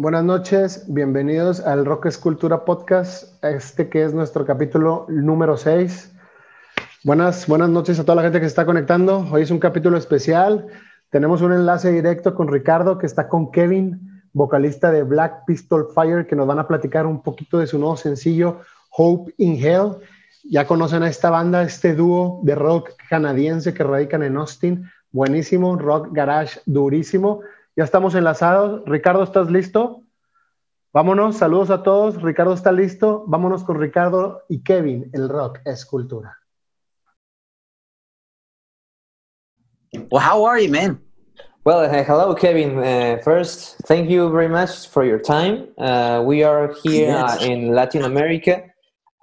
Buenas 0.00 0.22
noches, 0.22 0.84
bienvenidos 0.86 1.58
al 1.58 1.84
Rock 1.84 2.06
Escultura 2.06 2.64
Podcast, 2.64 3.44
este 3.44 3.88
que 3.88 4.04
es 4.04 4.14
nuestro 4.14 4.46
capítulo 4.46 5.06
número 5.08 5.56
6. 5.56 6.12
Buenas, 7.02 7.48
buenas 7.48 7.68
noches 7.68 7.98
a 7.98 8.04
toda 8.04 8.14
la 8.14 8.22
gente 8.22 8.38
que 8.38 8.44
se 8.44 8.50
está 8.50 8.64
conectando. 8.64 9.26
Hoy 9.32 9.42
es 9.42 9.50
un 9.50 9.58
capítulo 9.58 9.96
especial. 9.96 10.68
Tenemos 11.10 11.42
un 11.42 11.52
enlace 11.52 11.90
directo 11.90 12.36
con 12.36 12.46
Ricardo 12.46 12.96
que 12.96 13.06
está 13.06 13.28
con 13.28 13.50
Kevin, 13.50 14.22
vocalista 14.32 14.92
de 14.92 15.02
Black 15.02 15.44
Pistol 15.48 15.88
Fire, 15.92 16.28
que 16.28 16.36
nos 16.36 16.46
van 16.46 16.60
a 16.60 16.68
platicar 16.68 17.04
un 17.04 17.20
poquito 17.20 17.58
de 17.58 17.66
su 17.66 17.76
nuevo 17.76 17.96
sencillo 17.96 18.60
Hope 18.96 19.34
in 19.38 19.56
Hell. 19.56 19.96
Ya 20.48 20.64
conocen 20.64 21.02
a 21.02 21.08
esta 21.08 21.30
banda, 21.30 21.64
este 21.64 21.96
dúo 21.96 22.38
de 22.44 22.54
rock 22.54 22.90
canadiense 23.10 23.74
que 23.74 23.82
radican 23.82 24.22
en 24.22 24.36
Austin. 24.36 24.88
Buenísimo, 25.10 25.74
rock 25.74 26.10
garage 26.12 26.60
durísimo. 26.66 27.40
Ya 27.78 27.84
estamos 27.84 28.16
enlazados. 28.16 28.82
Ricardo, 28.86 29.22
¿estás 29.22 29.52
listo? 29.52 30.02
Vámonos, 30.92 31.36
saludos 31.36 31.70
a 31.70 31.84
todos. 31.84 32.20
Ricardo 32.20 32.52
está 32.52 32.72
listo. 32.72 33.22
Vámonos 33.28 33.62
con 33.62 33.78
Ricardo 33.78 34.42
y 34.48 34.64
Kevin. 34.64 35.08
El 35.12 35.28
rock 35.28 35.60
es 35.64 35.86
cultura. 35.86 36.36
Well, 40.10 40.20
how 40.20 40.44
are 40.44 40.60
you, 40.60 40.72
man? 40.72 41.00
Well, 41.64 41.88
uh, 41.88 42.02
hello, 42.02 42.34
Kevin. 42.34 42.80
Uh, 42.80 43.22
first, 43.22 43.76
thank 43.86 44.10
you 44.10 44.28
very 44.28 44.48
much 44.48 44.88
for 44.88 45.04
your 45.04 45.20
time. 45.20 45.68
Uh, 45.78 46.20
we 46.26 46.42
are 46.42 46.74
here 46.82 47.12
yes. 47.12 47.44
in 47.44 47.76
Latin 47.76 48.02
America. 48.02 48.64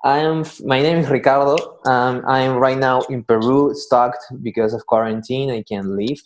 I 0.05 0.19
am. 0.19 0.45
My 0.63 0.81
name 0.81 0.99
is 0.99 1.09
Ricardo. 1.09 1.57
Um, 1.85 2.23
I 2.25 2.39
am 2.43 2.55
right 2.55 2.77
now 2.77 3.01
in 3.09 3.25
Peru, 3.25 3.75
stuck 3.75 4.15
because 4.41 4.73
of 4.73 4.85
quarantine. 4.85 5.51
I 5.51 5.61
can 5.61 5.97
leave. 5.97 6.21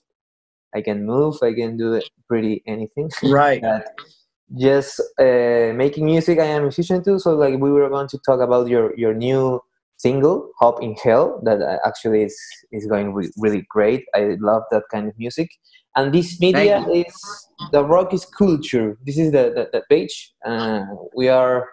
I 0.74 0.82
can 0.82 1.06
move. 1.06 1.36
I 1.42 1.54
can 1.54 1.78
do 1.78 2.02
pretty 2.28 2.64
anything. 2.68 3.10
Right. 3.24 3.64
just 4.58 5.00
uh, 5.20 5.74
making 5.76 6.06
music. 6.06 6.40
I 6.40 6.46
am 6.46 6.62
a 6.62 6.66
musician 6.66 7.04
too. 7.04 7.20
So 7.20 7.36
like 7.36 7.60
we 7.60 7.72
were 7.72 7.90
going 7.90 8.08
to 8.08 8.18
talk 8.20 8.40
about 8.40 8.68
your 8.68 8.96
your 8.98 9.14
new 9.14 9.62
single, 9.98 10.52
"Hop 10.60 10.82
in 10.82 10.96
Hell," 11.04 11.42
that 11.44 11.62
uh, 11.62 11.78
actually 11.86 12.24
is 12.24 12.38
is 12.72 12.88
going 12.88 13.14
re- 13.14 13.32
really 13.38 13.66
great. 13.70 14.06
I 14.16 14.38
love 14.40 14.64
that 14.72 14.84
kind 14.92 15.08
of 15.08 15.18
music. 15.18 15.50
And 15.96 16.14
this 16.14 16.40
media 16.40 16.86
is 16.94 17.48
the 17.72 17.84
rock 17.84 18.14
is 18.14 18.26
culture. 18.26 18.98
This 19.06 19.18
is 19.18 19.32
the 19.32 19.52
the, 19.56 19.70
the 19.72 19.84
page. 19.90 20.34
Uh, 20.46 20.86
we 21.16 21.28
are 21.30 21.68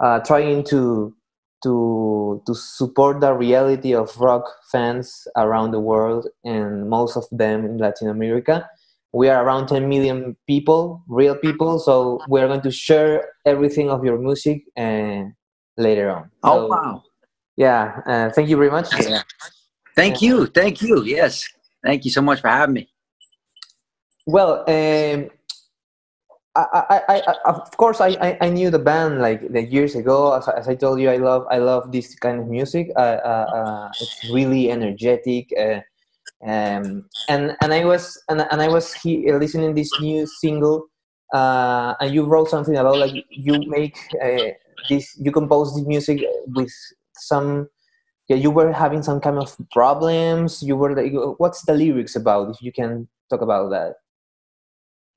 uh, 0.00 0.20
trying 0.20 0.64
to 0.64 1.14
to 1.62 2.42
to 2.46 2.54
support 2.54 3.20
the 3.20 3.32
reality 3.32 3.94
of 3.94 4.16
rock 4.18 4.44
fans 4.70 5.26
around 5.36 5.72
the 5.72 5.80
world 5.80 6.28
and 6.44 6.88
most 6.88 7.16
of 7.16 7.24
them 7.30 7.64
in 7.64 7.78
Latin 7.78 8.08
America. 8.08 8.68
We 9.12 9.28
are 9.30 9.42
around 9.42 9.68
10 9.68 9.88
million 9.88 10.36
people, 10.46 11.02
real 11.08 11.34
people, 11.34 11.78
so 11.78 12.20
we 12.28 12.40
are 12.40 12.46
going 12.46 12.60
to 12.60 12.70
share 12.70 13.32
everything 13.46 13.88
of 13.88 14.04
your 14.04 14.18
music 14.18 14.64
and 14.76 15.32
later 15.78 16.10
on. 16.10 16.30
Oh 16.42 16.66
wow! 16.66 17.02
Yeah, 17.56 18.00
uh, 18.06 18.30
thank 18.30 18.48
you 18.48 18.56
very 18.56 18.70
much. 18.70 18.88
Yeah. 19.00 19.22
Thank 19.96 20.22
you, 20.22 20.46
thank 20.46 20.82
you. 20.82 21.02
Yes, 21.02 21.48
thank 21.84 22.04
you 22.04 22.10
so 22.10 22.22
much 22.22 22.40
for 22.40 22.48
having 22.48 22.74
me. 22.74 22.88
Well, 24.26 24.62
um, 24.68 25.30
I, 26.58 27.02
I, 27.08 27.22
I, 27.26 27.34
of 27.46 27.76
course, 27.76 28.00
I, 28.00 28.36
I, 28.40 28.48
knew 28.48 28.70
the 28.70 28.78
band 28.78 29.20
like, 29.20 29.42
years 29.70 29.94
ago. 29.94 30.32
As, 30.32 30.48
as, 30.48 30.68
I 30.68 30.74
told 30.74 31.00
you, 31.00 31.10
I 31.10 31.16
love, 31.16 31.46
I 31.50 31.58
love 31.58 31.92
this 31.92 32.14
kind 32.16 32.40
of 32.40 32.48
music. 32.48 32.90
Uh, 32.96 33.18
uh, 33.24 33.46
uh, 33.54 33.88
it's 34.00 34.30
really 34.32 34.70
energetic, 34.70 35.52
uh, 35.58 35.80
um, 36.44 37.08
and 37.28 37.56
and 37.60 37.72
I 37.72 37.84
was 37.84 38.20
and, 38.28 38.46
and 38.50 38.60
I 38.60 38.68
was 38.68 38.92
he, 38.94 39.30
listening 39.32 39.74
this 39.74 39.90
new 40.00 40.26
single, 40.26 40.86
uh, 41.32 41.94
and 42.00 42.12
you 42.12 42.24
wrote 42.24 42.50
something 42.50 42.76
about 42.76 42.98
like 42.98 43.24
you 43.30 43.60
make 43.68 43.96
uh, 44.22 44.50
this, 44.88 45.16
you 45.20 45.30
compose 45.30 45.74
this 45.76 45.86
music 45.86 46.24
with 46.48 46.72
some. 47.14 47.68
Yeah, 48.28 48.36
you 48.36 48.50
were 48.50 48.72
having 48.72 49.02
some 49.02 49.20
kind 49.20 49.38
of 49.38 49.56
problems. 49.72 50.62
You 50.62 50.76
were 50.76 50.94
like, 50.94 51.12
what's 51.38 51.62
the 51.62 51.72
lyrics 51.72 52.14
about? 52.14 52.50
If 52.50 52.60
you 52.60 52.72
can 52.72 53.08
talk 53.30 53.40
about 53.40 53.70
that. 53.70 53.94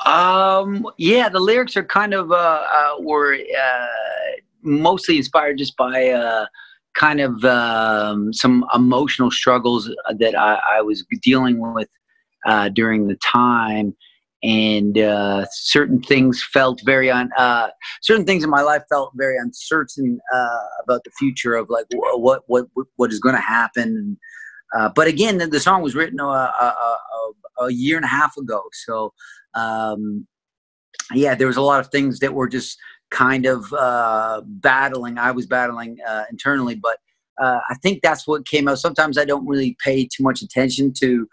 Um, 0.05 0.87
yeah, 0.97 1.29
the 1.29 1.39
lyrics 1.39 1.77
are 1.77 1.83
kind 1.83 2.13
of 2.13 2.31
uh, 2.31 2.35
uh 2.35 2.95
were 2.99 3.35
uh, 3.35 3.87
mostly 4.63 5.17
inspired 5.17 5.57
just 5.57 5.75
by 5.77 6.09
uh, 6.09 6.45
kind 6.93 7.21
of 7.21 7.43
um, 7.45 8.33
some 8.33 8.65
emotional 8.73 9.31
struggles 9.31 9.89
that 10.17 10.35
I, 10.35 10.59
I 10.77 10.81
was 10.81 11.05
dealing 11.21 11.73
with 11.73 11.89
uh, 12.45 12.69
during 12.69 13.07
the 13.07 13.15
time, 13.15 13.95
and 14.43 14.97
uh, 14.97 15.45
certain 15.51 16.01
things 16.01 16.43
felt 16.43 16.81
very. 16.85 17.09
Uh, 17.09 17.69
certain 18.01 18.25
things 18.25 18.43
in 18.43 18.49
my 18.49 18.61
life 18.61 18.83
felt 18.89 19.11
very 19.15 19.37
uncertain 19.37 20.19
uh, 20.33 20.59
about 20.83 21.03
the 21.03 21.11
future 21.11 21.55
of 21.55 21.69
like 21.69 21.85
what 21.91 22.43
what 22.47 22.65
what 22.95 23.11
is 23.11 23.19
going 23.19 23.35
to 23.35 23.41
happen. 23.41 24.17
Uh, 24.75 24.89
but 24.95 25.05
again, 25.05 25.37
the, 25.37 25.47
the, 25.47 25.59
song 25.59 25.81
was 25.81 25.95
written 25.95 26.21
a, 27.61 27.71
year 27.71 27.95
and 27.95 28.05
a 28.05 28.09
half 28.09 28.35
ago, 28.37 28.61
so 28.85 29.13
um, 29.53 30.27
yeah, 31.13 31.35
there 31.35 31.47
was 31.47 31.57
a 31.57 31.61
lot 31.61 31.79
of 31.79 31.87
things 31.87 32.19
that 32.19 32.33
were 32.33 32.47
just 32.47 32.77
kind 33.09 33.45
of 33.45 33.71
uh, 33.73 34.41
battling. 34.45 35.17
I 35.17 35.31
was 35.31 35.45
battling 35.45 35.97
uh, 36.07 36.23
internally, 36.31 36.75
but 36.75 36.97
uh, 37.41 37.59
I 37.69 37.75
think 37.75 38.01
that's 38.01 38.27
what 38.27 38.47
came 38.47 38.67
out. 38.67 38.79
Sometimes 38.79 39.17
I 39.17 39.25
don't 39.25 39.47
really 39.47 39.77
pay 39.83 40.05
too 40.05 40.23
much 40.23 40.41
attention 40.41 40.93
to 40.99 41.27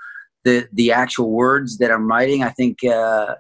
the 0.45 0.69
the 0.73 0.93
actual 0.93 1.31
words 1.31 1.79
that 1.79 1.91
I'm 1.91 2.09
writing. 2.09 2.43
I 2.43 2.51
think, 2.51 2.85
uh, 2.85 3.35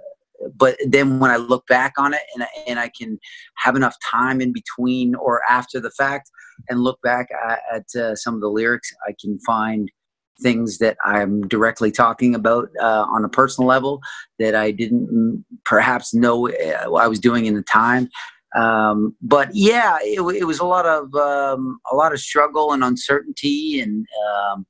but 0.54 0.76
then 0.86 1.18
when 1.18 1.30
I 1.30 1.36
look 1.36 1.66
back 1.66 1.94
on 1.98 2.14
it 2.14 2.22
and 2.34 2.46
and 2.66 2.78
I 2.78 2.90
can 2.98 3.18
have 3.56 3.76
enough 3.76 3.96
time 4.10 4.40
in 4.40 4.52
between 4.52 5.14
or 5.14 5.42
after 5.48 5.80
the 5.80 5.90
fact 5.90 6.30
and 6.68 6.80
look 6.80 7.00
back 7.02 7.28
at, 7.48 7.60
at 7.72 8.00
uh, 8.00 8.16
some 8.16 8.34
of 8.34 8.40
the 8.40 8.48
lyrics, 8.48 8.92
I 9.06 9.14
can 9.20 9.38
find 9.40 9.90
things 10.40 10.78
that 10.78 10.96
I'm 11.04 11.46
directly 11.48 11.90
talking 11.90 12.34
about 12.34 12.68
uh, 12.80 13.06
on 13.10 13.24
a 13.24 13.28
personal 13.28 13.68
level 13.68 14.00
that 14.38 14.54
I 14.54 14.70
didn't 14.70 15.44
perhaps 15.64 16.14
know 16.14 16.48
uh, 16.48 16.94
I 16.94 17.08
was 17.08 17.18
doing 17.18 17.46
in 17.46 17.54
the 17.54 17.62
time. 17.62 18.08
Um, 18.56 19.14
but 19.20 19.50
yeah, 19.52 19.98
it, 20.00 20.20
it, 20.36 20.44
was 20.44 20.58
a 20.58 20.64
lot 20.64 20.86
of 20.86 21.14
um, 21.14 21.80
a 21.90 21.94
lot 21.94 22.12
of 22.12 22.20
struggle 22.20 22.72
and 22.72 22.82
uncertainty, 22.82 23.78
and 23.80 24.06
um, 24.26 24.66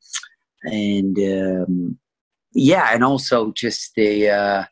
and 0.64 1.16
um, 1.18 1.98
yeah, 2.52 2.90
and 2.92 3.04
also 3.04 3.52
just 3.52 3.94
the. 3.94 4.30
Uh, 4.30 4.64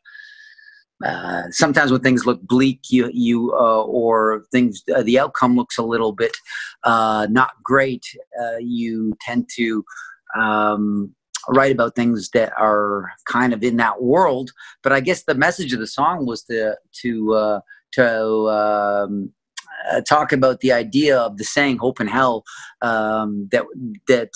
uh, 1.05 1.43
sometimes 1.51 1.91
when 1.91 2.01
things 2.01 2.25
look 2.25 2.41
bleak, 2.41 2.81
you 2.89 3.09
you 3.13 3.53
uh, 3.53 3.83
or 3.83 4.43
things 4.51 4.81
uh, 4.95 5.03
the 5.03 5.19
outcome 5.19 5.55
looks 5.55 5.77
a 5.77 5.83
little 5.83 6.11
bit 6.11 6.35
uh, 6.83 7.27
not 7.29 7.51
great. 7.63 8.05
Uh, 8.41 8.57
you 8.59 9.15
tend 9.21 9.49
to 9.55 9.83
um, 10.35 11.13
write 11.49 11.71
about 11.71 11.95
things 11.95 12.29
that 12.33 12.51
are 12.57 13.11
kind 13.25 13.53
of 13.53 13.63
in 13.63 13.77
that 13.77 14.01
world. 14.01 14.51
But 14.83 14.93
I 14.93 14.99
guess 14.99 15.23
the 15.23 15.35
message 15.35 15.73
of 15.73 15.79
the 15.79 15.87
song 15.87 16.25
was 16.25 16.43
to 16.43 16.75
to 17.01 17.33
uh, 17.33 17.59
to 17.93 18.49
um, 18.49 19.31
uh, 19.91 20.01
talk 20.01 20.31
about 20.31 20.59
the 20.59 20.71
idea 20.71 21.17
of 21.17 21.37
the 21.37 21.43
saying 21.43 21.77
"hope 21.77 21.99
in 21.99 22.07
hell." 22.07 22.43
Um, 22.81 23.47
that 23.51 23.65
that 24.07 24.31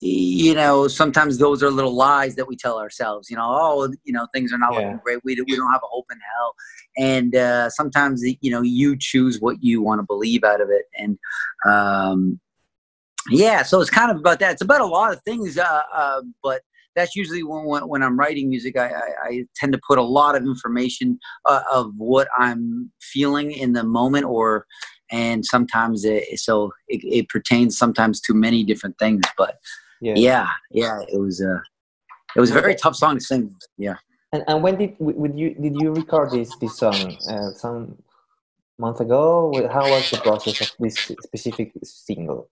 you 0.00 0.54
know 0.54 0.88
sometimes 0.88 1.38
those 1.38 1.62
are 1.62 1.70
little 1.70 1.94
lies 1.94 2.34
that 2.34 2.48
we 2.48 2.56
tell 2.56 2.78
ourselves 2.78 3.28
you 3.28 3.36
know 3.36 3.46
oh 3.46 3.92
you 4.04 4.12
know 4.14 4.26
things 4.34 4.50
are 4.50 4.56
not 4.56 4.72
yeah. 4.72 4.78
looking 4.78 5.00
great 5.04 5.18
we, 5.24 5.36
we 5.46 5.56
don't 5.56 5.70
have 5.70 5.82
a 5.84 5.88
hope 5.88 6.06
in 6.10 6.18
hell 6.18 6.54
and 6.96 7.36
uh, 7.36 7.68
sometimes 7.68 8.22
you 8.40 8.50
know 8.50 8.62
you 8.62 8.96
choose 8.98 9.40
what 9.40 9.62
you 9.62 9.82
want 9.82 9.98
to 9.98 10.02
believe 10.02 10.42
out 10.42 10.62
of 10.62 10.70
it 10.70 10.86
and 10.96 11.18
um, 11.66 12.40
yeah 13.30 13.62
so 13.62 13.80
it's 13.80 13.90
kind 13.90 14.10
of 14.10 14.18
about 14.18 14.38
that. 14.38 14.52
It's 14.52 14.62
about 14.62 14.80
a 14.80 14.86
lot 14.86 15.12
of 15.12 15.20
things 15.22 15.58
uh, 15.58 15.82
uh, 15.92 16.22
but 16.42 16.62
that's 16.96 17.14
usually 17.14 17.42
when, 17.42 17.64
when, 17.64 17.88
when 17.88 18.02
i'm 18.02 18.18
writing 18.18 18.48
music 18.48 18.76
I, 18.76 18.88
I, 18.88 19.08
I, 19.24 19.44
tend 19.56 19.72
to 19.72 19.80
put 19.86 19.98
a 19.98 20.02
lot 20.02 20.36
of 20.36 20.42
information 20.42 21.18
uh, 21.44 21.62
of 21.70 21.92
what 21.96 22.28
i'm 22.38 22.90
feeling 23.00 23.52
in 23.52 23.72
the 23.74 23.84
moment 23.84 24.26
or 24.26 24.66
and 25.10 25.44
sometimes 25.44 26.04
it 26.04 26.38
so 26.38 26.72
it, 26.88 27.00
it 27.04 27.28
pertains 27.28 27.76
sometimes 27.76 28.20
to 28.22 28.34
many 28.34 28.64
different 28.64 28.98
things 28.98 29.22
but 29.36 29.56
yeah. 30.00 30.14
yeah, 30.16 30.48
yeah 30.72 31.00
it 31.12 31.20
was 31.20 31.40
a 31.40 31.62
it 32.34 32.40
was 32.40 32.50
a 32.50 32.54
very 32.54 32.74
tough 32.74 32.96
song 32.96 33.16
to 33.16 33.20
sing 33.20 33.54
yeah. 33.76 33.96
And, 34.32 34.44
and 34.46 34.62
when 34.62 34.76
did 34.76 34.94
would 35.00 35.36
you 35.36 35.54
did 35.54 35.74
you 35.80 35.92
record 35.92 36.30
this 36.30 36.54
this 36.58 36.78
song 36.78 37.16
uh, 37.28 37.50
some 37.50 37.98
month 38.78 39.00
ago? 39.00 39.52
How 39.72 39.90
was 39.90 40.08
the 40.10 40.18
process 40.18 40.60
of 40.60 40.70
this 40.78 40.94
specific 40.94 41.72
single 41.82 42.48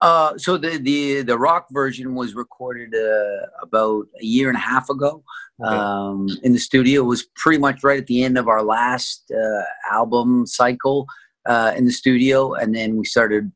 uh, 0.00 0.36
so 0.36 0.58
the, 0.58 0.78
the 0.78 1.22
the 1.22 1.38
rock 1.38 1.66
version 1.70 2.14
was 2.14 2.34
recorded 2.34 2.94
uh, 2.94 3.46
about 3.62 4.06
a 4.20 4.24
year 4.24 4.48
and 4.48 4.56
a 4.56 4.60
half 4.60 4.90
ago 4.90 5.22
okay. 5.62 5.74
um, 5.74 6.28
in 6.42 6.52
the 6.52 6.58
studio. 6.58 7.02
It 7.02 7.06
was 7.06 7.26
pretty 7.36 7.58
much 7.58 7.82
right 7.82 7.98
at 7.98 8.06
the 8.06 8.22
end 8.22 8.36
of 8.36 8.46
our 8.48 8.62
last 8.62 9.30
uh, 9.30 9.62
album 9.90 10.46
cycle 10.46 11.06
uh, 11.46 11.72
in 11.76 11.86
the 11.86 11.92
studio, 11.92 12.54
and 12.54 12.74
then 12.74 12.96
we 12.96 13.04
started 13.06 13.50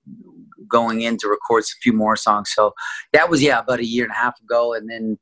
going 0.69 1.03
in 1.03 1.17
to 1.19 1.29
record 1.29 1.65
a 1.65 1.81
few 1.83 1.93
more 1.93 2.17
songs. 2.17 2.51
So 2.55 2.73
that 3.13 3.29
was 3.29 3.43
yeah 3.43 3.59
about 3.59 3.81
a 3.81 3.87
year 3.87 4.05
and 4.05 4.13
a 4.13 4.17
half 4.17 4.41
ago, 4.41 4.73
and 4.73 4.89
then 4.89 5.19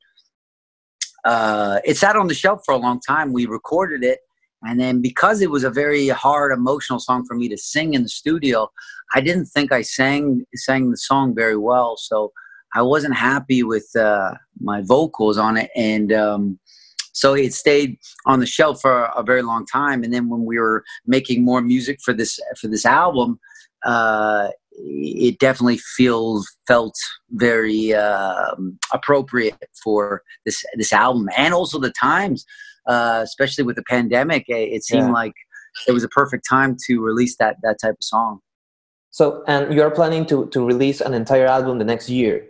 uh, 1.25 1.79
it 1.83 1.97
sat 1.97 2.15
on 2.15 2.27
the 2.27 2.33
shelf 2.33 2.61
for 2.65 2.73
a 2.73 2.77
long 2.77 3.01
time. 3.01 3.33
We 3.33 3.45
recorded 3.45 4.03
it, 4.03 4.19
and 4.63 4.79
then 4.79 5.01
because 5.01 5.41
it 5.41 5.51
was 5.51 5.63
a 5.63 5.69
very 5.69 6.09
hard 6.09 6.51
emotional 6.51 6.99
song 6.99 7.25
for 7.25 7.35
me 7.35 7.47
to 7.49 7.57
sing 7.57 7.93
in 7.93 8.03
the 8.03 8.09
studio, 8.09 8.69
I 9.13 9.21
didn't 9.21 9.45
think 9.45 9.71
I 9.71 9.81
sang 9.81 10.45
sang 10.55 10.91
the 10.91 10.97
song 10.97 11.33
very 11.33 11.57
well. 11.57 11.95
So 11.97 12.33
I 12.75 12.81
wasn't 12.81 13.15
happy 13.15 13.63
with 13.63 13.89
uh, 13.95 14.33
my 14.59 14.81
vocals 14.81 15.37
on 15.37 15.57
it, 15.57 15.71
and 15.75 16.11
um, 16.11 16.59
so 17.13 17.33
it 17.33 17.53
stayed 17.53 17.97
on 18.25 18.39
the 18.39 18.45
shelf 18.45 18.81
for 18.81 19.05
a 19.15 19.23
very 19.23 19.41
long 19.41 19.65
time. 19.65 20.03
And 20.03 20.13
then 20.13 20.29
when 20.29 20.45
we 20.45 20.59
were 20.59 20.83
making 21.05 21.43
more 21.43 21.61
music 21.61 21.99
for 22.03 22.13
this 22.13 22.39
for 22.59 22.67
this 22.67 22.85
album, 22.85 23.39
uh, 23.85 24.49
it 24.71 25.39
definitely 25.39 25.77
feels 25.77 26.49
felt 26.67 26.95
very 27.31 27.93
uh, 27.93 28.55
appropriate 28.93 29.57
for 29.81 30.21
this 30.45 30.63
this 30.75 30.91
album, 30.91 31.29
and 31.37 31.53
also 31.53 31.79
the 31.79 31.93
times 31.99 32.45
uh, 32.89 33.21
especially 33.23 33.63
with 33.63 33.77
the 33.77 33.83
pandemic, 33.83 34.43
it, 34.49 34.73
it 34.75 34.83
seemed 34.83 35.07
yeah. 35.07 35.21
like 35.21 35.33
it 35.87 35.93
was 35.93 36.03
a 36.03 36.09
perfect 36.09 36.43
time 36.49 36.75
to 36.87 37.01
release 37.01 37.37
that 37.37 37.55
that 37.63 37.77
type 37.81 37.97
of 38.01 38.03
song. 38.03 38.39
So, 39.11 39.43
and 39.47 39.73
you're 39.73 39.91
planning 39.91 40.25
to 40.27 40.47
to 40.47 40.65
release 40.65 40.99
an 41.07 41.13
entire 41.13 41.47
album 41.47 41.77
the 41.79 41.85
next 41.85 42.09
year. 42.09 42.45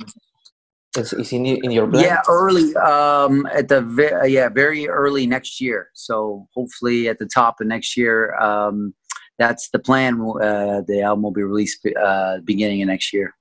Is, 0.98 1.14
is 1.14 1.32
in, 1.32 1.46
in 1.46 1.72
your 1.72 1.88
plan? 1.88 2.04
Yeah, 2.04 2.22
early. 2.28 2.76
Um, 2.78 3.46
at 3.54 3.68
the 3.68 3.82
ve- 3.82 4.34
yeah, 4.34 4.50
very 4.50 4.90
early 4.90 5.28
next 5.28 5.62
year. 5.62 5.90
So 5.94 6.48
hopefully 6.56 7.08
at 7.08 7.20
the 7.20 7.28
top 7.28 7.62
of 7.62 7.68
next 7.68 7.96
year. 7.96 8.36
Um, 8.36 8.96
that's 9.38 9.70
the 9.70 9.80
plan. 9.80 10.20
Uh, 10.20 10.82
the 10.86 11.02
album 11.02 11.24
will 11.24 11.32
be 11.32 11.44
released 11.44 11.86
uh, 11.86 12.40
beginning 12.44 12.82
of 12.82 12.88
next 12.88 13.14
year. 13.14 13.36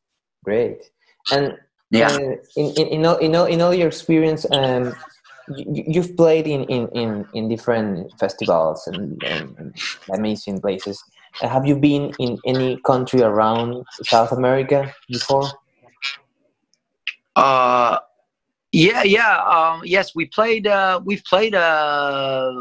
Great. 0.44 0.78
And 1.32 1.58
yeah, 1.90 2.12
uh, 2.12 2.36
in, 2.56 2.66
in, 2.76 2.86
in, 2.88 3.06
all, 3.06 3.16
in, 3.16 3.34
all, 3.34 3.46
in 3.46 3.60
all 3.60 3.74
your 3.74 3.88
experience, 3.88 4.46
um, 4.52 4.94
you've 5.56 6.16
played 6.16 6.46
in, 6.46 6.64
in, 6.64 6.88
in, 6.88 7.26
in 7.34 7.48
different 7.48 8.12
festivals 8.18 8.86
and, 8.86 9.22
and, 9.24 9.74
amazing 10.12 10.60
places. 10.60 11.02
Have 11.40 11.66
you 11.66 11.76
been 11.76 12.12
in 12.18 12.38
any 12.46 12.80
country 12.86 13.22
around 13.22 13.84
South 14.02 14.32
America 14.32 14.92
before? 15.08 15.44
Uh, 17.36 17.98
yeah, 18.72 19.02
yeah. 19.02 19.42
Um, 19.44 19.82
yes, 19.84 20.14
we 20.14 20.26
played. 20.26 20.66
Uh, 20.66 21.00
we've 21.04 21.22
played. 21.24 21.54
Uh, 21.54 22.52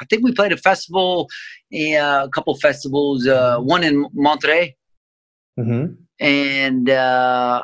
I 0.00 0.04
think 0.08 0.24
we 0.24 0.32
played 0.32 0.52
a 0.52 0.56
festival, 0.56 1.28
uh, 1.72 2.24
a 2.24 2.28
couple 2.32 2.54
festivals. 2.56 3.26
Uh, 3.26 3.58
one 3.58 3.82
in 3.82 4.06
Monterrey, 4.16 4.74
mm-hmm. 5.58 5.94
and 6.20 6.90
uh, 6.90 7.62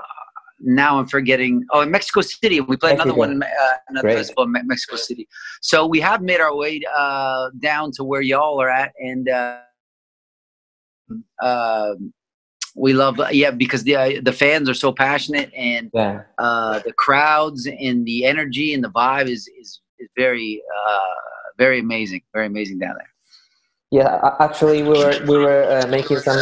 now 0.60 0.98
I'm 0.98 1.06
forgetting. 1.06 1.64
Oh, 1.70 1.80
in 1.80 1.90
Mexico 1.90 2.20
City, 2.20 2.60
we 2.60 2.76
played 2.76 2.94
another 2.94 3.14
one, 3.14 3.42
uh, 3.42 3.46
another 3.88 4.08
Great. 4.08 4.18
festival 4.18 4.44
in 4.44 4.52
Mexico 4.66 4.96
City. 4.96 5.26
So 5.60 5.86
we 5.86 6.00
have 6.00 6.22
made 6.22 6.40
our 6.40 6.54
way 6.54 6.80
uh, 6.96 7.50
down 7.58 7.92
to 7.92 8.04
where 8.04 8.20
y'all 8.20 8.60
are 8.60 8.68
at, 8.68 8.92
and 8.98 9.28
uh, 9.28 9.58
um, 11.42 12.12
we 12.76 12.92
love, 12.92 13.20
yeah, 13.32 13.50
because 13.50 13.84
the 13.84 13.96
uh, 13.96 14.20
the 14.22 14.32
fans 14.32 14.68
are 14.68 14.74
so 14.74 14.92
passionate, 14.92 15.50
and 15.56 15.90
yeah. 15.94 16.22
Uh, 16.38 16.78
the 16.80 16.92
crowds 16.92 17.66
and 17.66 18.06
the 18.06 18.24
energy 18.24 18.74
and 18.74 18.84
the 18.84 18.90
vibe 18.90 19.28
is 19.28 19.48
is, 19.58 19.80
is 19.98 20.08
very 20.16 20.62
uh, 20.88 20.98
very 21.58 21.80
amazing, 21.80 22.22
very 22.32 22.46
amazing 22.46 22.78
down 22.78 22.94
there. 22.96 23.10
Yeah, 23.90 24.36
actually, 24.38 24.82
we 24.82 24.90
were 24.90 25.18
we 25.26 25.38
were 25.38 25.86
making 25.88 26.18
some 26.18 26.38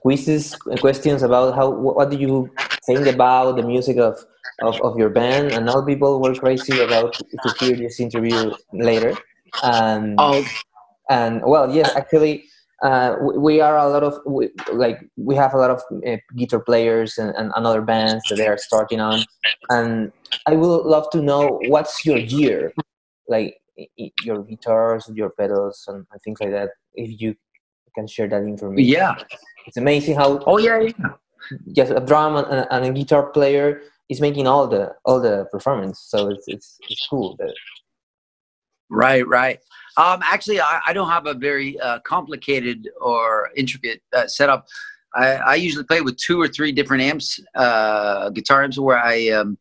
quizzes 0.00 0.54
questions 0.80 1.22
about 1.22 1.54
how 1.54 1.70
what 1.70 2.10
do 2.10 2.16
you 2.16 2.50
think 2.86 3.06
about 3.06 3.56
the 3.56 3.62
music 3.62 3.96
of, 3.96 4.24
of, 4.62 4.80
of 4.82 4.98
your 4.98 5.10
band? 5.10 5.52
And 5.52 5.68
all 5.68 5.84
people 5.84 6.20
were 6.20 6.34
crazy 6.34 6.80
about 6.80 7.14
to 7.14 7.54
hear 7.58 7.76
this 7.76 8.00
interview 8.00 8.52
later. 8.72 9.16
And 9.62 10.16
oh. 10.18 10.44
and 11.10 11.42
well 11.44 11.72
yes 11.72 11.94
actually 11.94 12.44
uh, 12.82 13.16
we, 13.22 13.38
we, 13.38 13.60
are 13.60 13.78
a 13.78 13.88
lot 13.88 14.02
of 14.02 14.18
we, 14.26 14.50
like 14.72 14.98
we 15.16 15.34
have 15.36 15.54
a 15.54 15.56
lot 15.56 15.70
of 15.70 15.80
uh, 16.06 16.16
guitar 16.36 16.60
players 16.60 17.16
and, 17.18 17.34
and, 17.36 17.52
and 17.54 17.66
other 17.66 17.80
bands 17.80 18.24
that 18.28 18.34
they 18.36 18.48
are 18.48 18.58
starting 18.58 19.00
on. 19.00 19.24
And 19.70 20.12
i 20.46 20.54
would 20.54 20.82
love 20.84 21.08
to 21.10 21.22
know 21.22 21.60
what's 21.68 22.04
your 22.04 22.20
gear 22.20 22.74
like 23.28 23.56
your 23.96 24.42
guitars 24.42 25.10
your 25.14 25.30
pedals 25.30 25.84
and, 25.88 26.06
and 26.12 26.22
things 26.22 26.40
like 26.40 26.50
that. 26.50 26.70
If 26.94 27.20
you 27.20 27.34
can 27.94 28.06
share 28.06 28.28
that 28.28 28.42
information 28.42 28.88
yeah 28.88 29.14
it's 29.66 29.76
amazing 29.76 30.14
how 30.14 30.38
oh 30.46 30.58
yeah, 30.58 30.80
yeah 30.80 31.10
just 31.72 31.92
a 31.92 32.00
drum 32.00 32.36
and, 32.36 32.66
and, 32.70 32.84
a 32.84 32.92
guitar 32.92 33.26
player 33.30 33.82
is 34.08 34.20
making 34.20 34.46
all 34.46 34.66
the 34.66 34.94
all 35.04 35.20
the 35.20 35.46
performance. 35.50 36.00
So 36.00 36.30
it's 36.30 36.44
it's, 36.46 36.78
it's 36.88 37.06
cool. 37.08 37.36
That... 37.38 37.54
Right, 38.90 39.26
right. 39.26 39.58
Um, 39.96 40.20
actually, 40.22 40.60
I, 40.60 40.80
I 40.86 40.92
don't 40.92 41.08
have 41.08 41.26
a 41.26 41.34
very 41.34 41.78
uh, 41.80 42.00
complicated 42.00 42.88
or 43.00 43.50
intricate 43.56 44.02
uh, 44.12 44.26
setup. 44.26 44.66
I, 45.14 45.34
I 45.34 45.54
usually 45.54 45.84
play 45.84 46.00
with 46.00 46.16
two 46.16 46.40
or 46.40 46.48
three 46.48 46.72
different 46.72 47.02
amps, 47.02 47.38
uh, 47.54 48.30
guitar 48.30 48.64
amps, 48.64 48.78
where 48.78 48.98
I 48.98 49.28
um, 49.28 49.56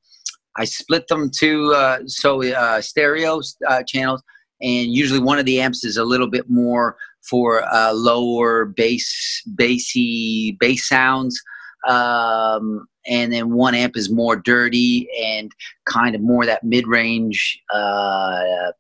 I 0.58 0.66
split 0.66 1.08
them 1.08 1.30
to 1.40 1.74
uh, 1.74 2.00
so 2.06 2.44
uh, 2.44 2.82
stereo 2.82 3.42
uh, 3.68 3.84
channels, 3.84 4.24
and 4.62 4.94
usually 4.94 5.20
one 5.20 5.40
of 5.40 5.46
the 5.46 5.62
amps 5.62 5.84
is 5.84 5.98
a 5.98 6.04
little 6.04 6.28
bit 6.28 6.50
more 6.50 6.98
for 7.30 7.64
uh, 7.74 7.94
lower 7.94 8.66
bass, 8.66 9.42
bassy 9.56 10.58
bass 10.60 10.88
sounds. 10.88 11.42
Um, 11.88 12.88
and 13.06 13.34
then 13.34 13.54
one 13.54 13.76
amp 13.76 13.98
is 13.98 14.10
more 14.10 14.36
dirty 14.36 15.08
and 15.22 15.52
kind 15.86 16.16
of 16.16 16.22
more 16.22 16.46
that 16.46 16.64
mid-range 16.64 17.62
uh, 17.74 18.72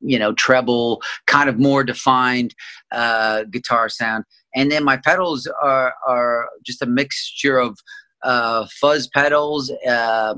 you 0.00 0.18
know 0.18 0.32
treble 0.32 1.02
kind 1.26 1.48
of 1.48 1.58
more 1.58 1.84
defined 1.84 2.54
uh, 2.92 3.44
guitar 3.44 3.88
sound. 3.88 4.24
And 4.54 4.70
then 4.70 4.84
my 4.84 4.96
pedals 4.96 5.46
are, 5.62 5.94
are 6.06 6.48
just 6.64 6.82
a 6.82 6.86
mixture 6.86 7.58
of 7.58 7.78
uh, 8.22 8.66
fuzz 8.80 9.08
pedals 9.08 9.70
uh, 9.88 10.34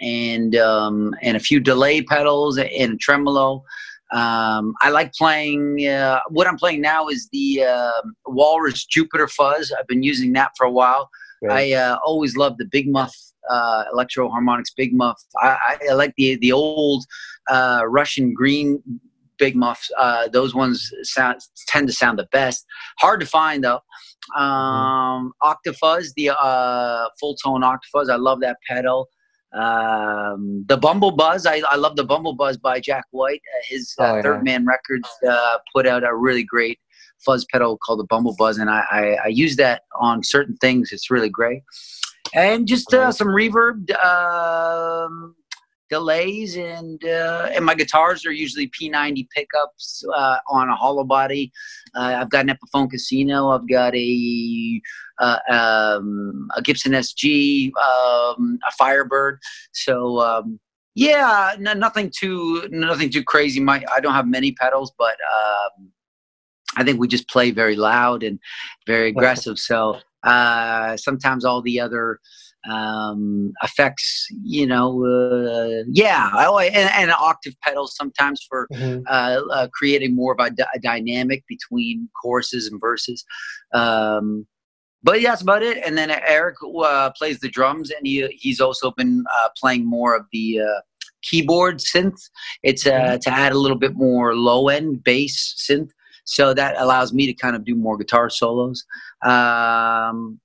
and 0.00 0.56
um, 0.56 1.14
and 1.22 1.36
a 1.36 1.40
few 1.40 1.60
delay 1.60 2.02
pedals 2.02 2.58
and 2.58 3.00
tremolo 3.00 3.64
um, 4.12 4.74
I 4.80 4.90
like 4.90 5.12
playing. 5.14 5.86
Uh, 5.86 6.20
what 6.30 6.46
I'm 6.46 6.56
playing 6.56 6.80
now 6.80 7.08
is 7.08 7.28
the 7.32 7.64
uh, 7.64 8.02
Walrus 8.26 8.84
Jupiter 8.86 9.28
Fuzz. 9.28 9.72
I've 9.78 9.86
been 9.86 10.02
using 10.02 10.32
that 10.32 10.52
for 10.56 10.64
a 10.64 10.70
while. 10.70 11.10
Right. 11.42 11.72
I 11.72 11.76
uh, 11.76 11.98
always 12.04 12.36
love 12.36 12.56
the 12.58 12.64
Big 12.64 12.90
Muff 12.90 13.14
uh, 13.48 13.84
Electro-Harmonix 13.92 14.64
Big 14.76 14.94
Muff. 14.94 15.20
I, 15.40 15.78
I, 15.90 15.92
like 15.92 16.14
the 16.16 16.36
the 16.36 16.52
old 16.52 17.04
uh, 17.50 17.82
Russian 17.86 18.34
green 18.34 18.82
Big 19.38 19.56
Muffs. 19.56 19.90
Uh, 19.96 20.28
those 20.28 20.54
ones 20.54 20.90
sound, 21.02 21.40
tend 21.66 21.86
to 21.88 21.92
sound 21.92 22.18
the 22.18 22.28
best. 22.32 22.66
Hard 22.98 23.20
to 23.20 23.26
find 23.26 23.64
though. 23.64 23.80
Mm-hmm. 24.36 24.42
Um. 24.42 25.32
Octafuzz, 25.42 26.12
the 26.16 26.30
uh, 26.30 27.08
Fulltone 27.22 27.62
Octafuzz. 27.62 28.10
I 28.10 28.16
love 28.16 28.40
that 28.40 28.56
pedal. 28.68 29.08
Um, 29.52 30.64
the 30.68 30.76
Bumble 30.76 31.10
Buzz, 31.10 31.46
I, 31.46 31.62
I 31.68 31.76
love 31.76 31.96
the 31.96 32.04
Bumble 32.04 32.34
Buzz 32.34 32.56
by 32.56 32.80
Jack 32.80 33.04
White. 33.10 33.40
Uh, 33.56 33.62
his 33.68 33.94
uh, 33.98 34.04
oh, 34.04 34.16
yeah. 34.16 34.22
Third 34.22 34.44
Man 34.44 34.66
Records 34.66 35.08
uh, 35.28 35.58
put 35.74 35.86
out 35.86 36.04
a 36.04 36.14
really 36.14 36.44
great 36.44 36.78
fuzz 37.24 37.46
pedal 37.50 37.78
called 37.78 38.00
the 38.00 38.04
Bumble 38.04 38.34
Buzz, 38.38 38.58
and 38.58 38.70
I, 38.70 38.84
I, 38.90 39.16
I 39.24 39.28
use 39.28 39.56
that 39.56 39.82
on 40.00 40.22
certain 40.22 40.56
things. 40.56 40.92
It's 40.92 41.10
really 41.10 41.30
great, 41.30 41.62
and 42.34 42.66
just 42.66 42.92
uh, 42.92 43.12
some 43.12 43.28
reverb. 43.28 43.90
Um, 44.04 45.34
delays 45.90 46.56
and 46.56 47.02
uh, 47.04 47.48
and 47.54 47.64
my 47.64 47.74
guitars 47.74 48.26
are 48.26 48.32
usually 48.32 48.68
P90 48.68 49.26
pickups 49.30 50.04
uh, 50.14 50.36
on 50.48 50.68
a 50.68 50.76
hollow 50.76 51.04
body. 51.04 51.50
Uh, 51.94 52.18
I've 52.20 52.30
got 52.30 52.48
an 52.48 52.54
Epiphone 52.54 52.90
Casino. 52.90 53.48
I've 53.48 53.68
got 53.68 53.94
a 53.94 54.80
uh, 55.20 55.38
um, 55.50 56.48
a 56.56 56.62
Gibson 56.62 56.92
SG, 56.92 57.70
um, 57.76 58.58
a 58.66 58.72
Firebird. 58.78 59.38
So 59.72 60.20
um, 60.20 60.60
yeah, 60.94 61.54
nothing 61.58 62.10
too 62.16 62.66
nothing 62.70 63.10
too 63.10 63.22
crazy. 63.24 63.60
My 63.60 63.84
I 63.94 64.00
don't 64.00 64.14
have 64.14 64.26
many 64.26 64.52
pedals, 64.52 64.92
but 64.98 65.16
um, 65.40 65.90
I 66.76 66.84
think 66.84 67.00
we 67.00 67.08
just 67.08 67.28
play 67.28 67.50
very 67.50 67.76
loud 67.76 68.22
and 68.22 68.38
very 68.86 69.08
aggressive. 69.08 69.58
So 69.58 69.98
uh, 70.24 70.96
sometimes 70.96 71.44
all 71.44 71.62
the 71.62 71.80
other 71.80 72.18
um, 72.68 73.52
effects, 73.62 74.26
you 74.42 74.66
know, 74.66 75.04
uh, 75.04 75.84
yeah, 75.90 76.30
I, 76.32 76.66
and, 76.66 76.90
and 76.94 77.10
octave 77.12 77.54
pedals 77.62 77.94
sometimes 77.96 78.44
for 78.48 78.66
mm-hmm. 78.72 79.02
uh, 79.08 79.40
uh, 79.52 79.68
creating 79.72 80.14
more 80.14 80.36
of 80.38 80.40
a, 80.40 80.50
a, 80.74 80.78
dynamic 80.80 81.44
between 81.48 82.08
choruses 82.20 82.66
and 82.66 82.80
verses. 82.80 83.24
Um, 83.72 84.46
but 85.02 85.20
yeah, 85.20 85.30
that's 85.30 85.42
about 85.42 85.62
it. 85.62 85.78
And 85.84 85.96
then 85.96 86.10
Eric 86.10 86.56
uh, 86.62 87.10
plays 87.16 87.40
the 87.40 87.48
drums, 87.48 87.90
and 87.90 88.06
he 88.06 88.26
he's 88.28 88.60
also 88.60 88.90
been 88.90 89.24
uh, 89.36 89.48
playing 89.56 89.86
more 89.86 90.16
of 90.16 90.26
the 90.32 90.60
uh, 90.60 90.80
keyboard 91.22 91.78
synth. 91.78 92.20
It's 92.62 92.84
mm-hmm. 92.84 93.18
to 93.18 93.30
add 93.30 93.52
a 93.52 93.58
little 93.58 93.78
bit 93.78 93.94
more 93.94 94.34
low 94.34 94.68
end 94.68 95.04
bass 95.04 95.54
synth. 95.58 95.90
So 96.24 96.52
that 96.52 96.76
allows 96.78 97.12
me 97.12 97.26
to 97.26 97.32
kind 97.32 97.56
of 97.56 97.64
do 97.64 97.74
more 97.74 97.96
guitar 97.96 98.28
solos. 98.28 98.84
Um, 99.24 100.40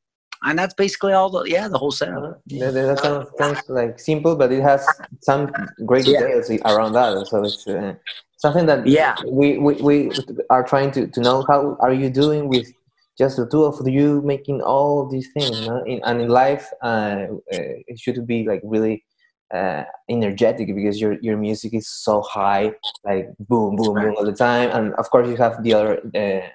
and 0.45 0.57
that's 0.60 0.74
basically 0.74 1.13
all 1.13 1.29
the 1.29 1.43
yeah 1.43 1.67
the 1.67 1.77
whole 1.77 1.91
setup. 1.91 2.24
Uh, 2.24 2.33
that, 2.60 2.72
that 2.74 3.00
sounds, 3.00 3.27
sounds, 3.38 3.60
like 3.69 4.00
simple, 4.00 4.36
but 4.36 4.51
it 4.51 4.62
has 4.62 4.86
some 5.22 5.51
great 5.86 6.05
details 6.05 6.50
yeah. 6.50 6.57
around 6.65 6.93
that. 6.93 7.27
So 7.27 7.43
it's 7.43 7.67
uh, 7.67 7.95
something 8.38 8.65
that 8.65 8.86
yeah 8.86 9.15
we, 9.25 9.57
we, 9.57 9.74
we 9.75 10.12
are 10.50 10.63
trying 10.63 10.91
to, 10.91 11.07
to 11.07 11.22
know 11.22 11.45
how 11.48 11.77
are 11.79 11.93
you 11.93 12.10
doing 12.10 12.50
with 12.50 12.72
just 13.17 13.38
the 13.38 13.48
two 13.48 13.63
of 13.63 13.75
you 13.88 14.22
making 14.24 14.62
all 14.62 15.08
these 15.08 15.29
things 15.34 15.67
no? 15.67 15.84
in, 15.86 16.01
and 16.03 16.22
in 16.22 16.29
life 16.29 16.72
uh, 16.84 17.25
uh, 17.53 17.75
it 17.88 18.00
should 18.00 18.25
be 18.25 18.46
like 18.46 18.62
really 18.63 19.03
uh, 19.53 19.84
energetic 20.10 20.74
because 20.75 21.00
your 21.00 21.17
your 21.22 21.38
music 21.38 21.74
is 21.74 21.88
so 21.88 22.22
high 22.22 22.72
like 23.03 23.27
boom 23.39 23.75
boom 23.75 23.93
right. 23.93 24.05
boom 24.05 24.15
all 24.17 24.25
the 24.25 24.34
time 24.34 24.70
and 24.72 24.93
of 24.96 25.10
course 25.12 25.27
you 25.27 25.36
have 25.36 25.62
the 25.63 25.74
other 25.74 26.01
uh, 26.15 26.48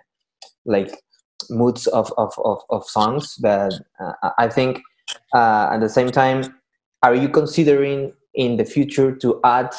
like 0.64 0.90
moods 1.50 1.86
of, 1.88 2.12
of, 2.18 2.32
of, 2.44 2.60
of 2.70 2.84
songs 2.84 3.36
but 3.40 3.72
uh, 4.00 4.30
i 4.38 4.48
think 4.48 4.80
uh, 5.34 5.68
at 5.72 5.78
the 5.78 5.88
same 5.88 6.10
time 6.10 6.42
are 7.02 7.14
you 7.14 7.28
considering 7.28 8.12
in 8.34 8.56
the 8.56 8.64
future 8.64 9.14
to 9.14 9.40
add 9.44 9.70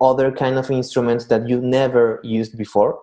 other 0.00 0.30
kind 0.30 0.56
of 0.56 0.70
instruments 0.70 1.26
that 1.26 1.48
you 1.48 1.60
never 1.60 2.20
used 2.22 2.56
before 2.56 3.00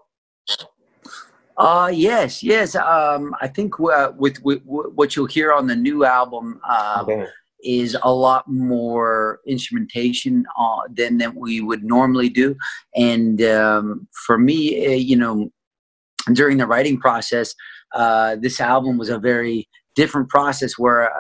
uh, 1.60 1.92
yes, 1.94 2.42
yes. 2.42 2.74
Um, 2.76 3.36
I 3.42 3.48
think 3.48 3.78
uh, 3.80 4.14
with, 4.16 4.42
with, 4.44 4.62
with, 4.66 4.94
what 4.94 5.16
you'll 5.16 5.26
hear 5.26 5.52
on 5.52 5.68
the 5.68 5.76
new 5.76 6.06
album 6.06 6.62
uh, 6.68 7.04
okay. 7.04 7.26
is 7.62 7.98
a 8.02 8.12
lot 8.14 8.48
more 8.48 9.42
instrumentation 9.46 10.46
uh, 10.58 10.80
than 10.90 11.18
that 11.18 11.36
we 11.36 11.60
would 11.60 11.84
normally 11.84 12.30
do. 12.30 12.56
And 12.96 13.42
um, 13.42 14.08
for 14.26 14.38
me, 14.38 14.88
uh, 14.88 14.92
you 14.92 15.18
know, 15.18 15.52
during 16.32 16.58
the 16.58 16.68
writing 16.68 16.98
process, 16.98 17.54
uh, 17.94 18.38
this 18.38 18.62
album 18.62 18.98
was 18.98 19.10
a 19.10 19.20
very 19.20 19.68
different 19.96 20.30
process 20.30 20.78
where 20.78 21.12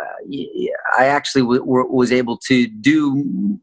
I 0.97 1.05
actually 1.07 1.41
w- 1.41 1.63
was 1.65 2.13
able 2.13 2.37
to 2.47 2.65
do 2.65 3.59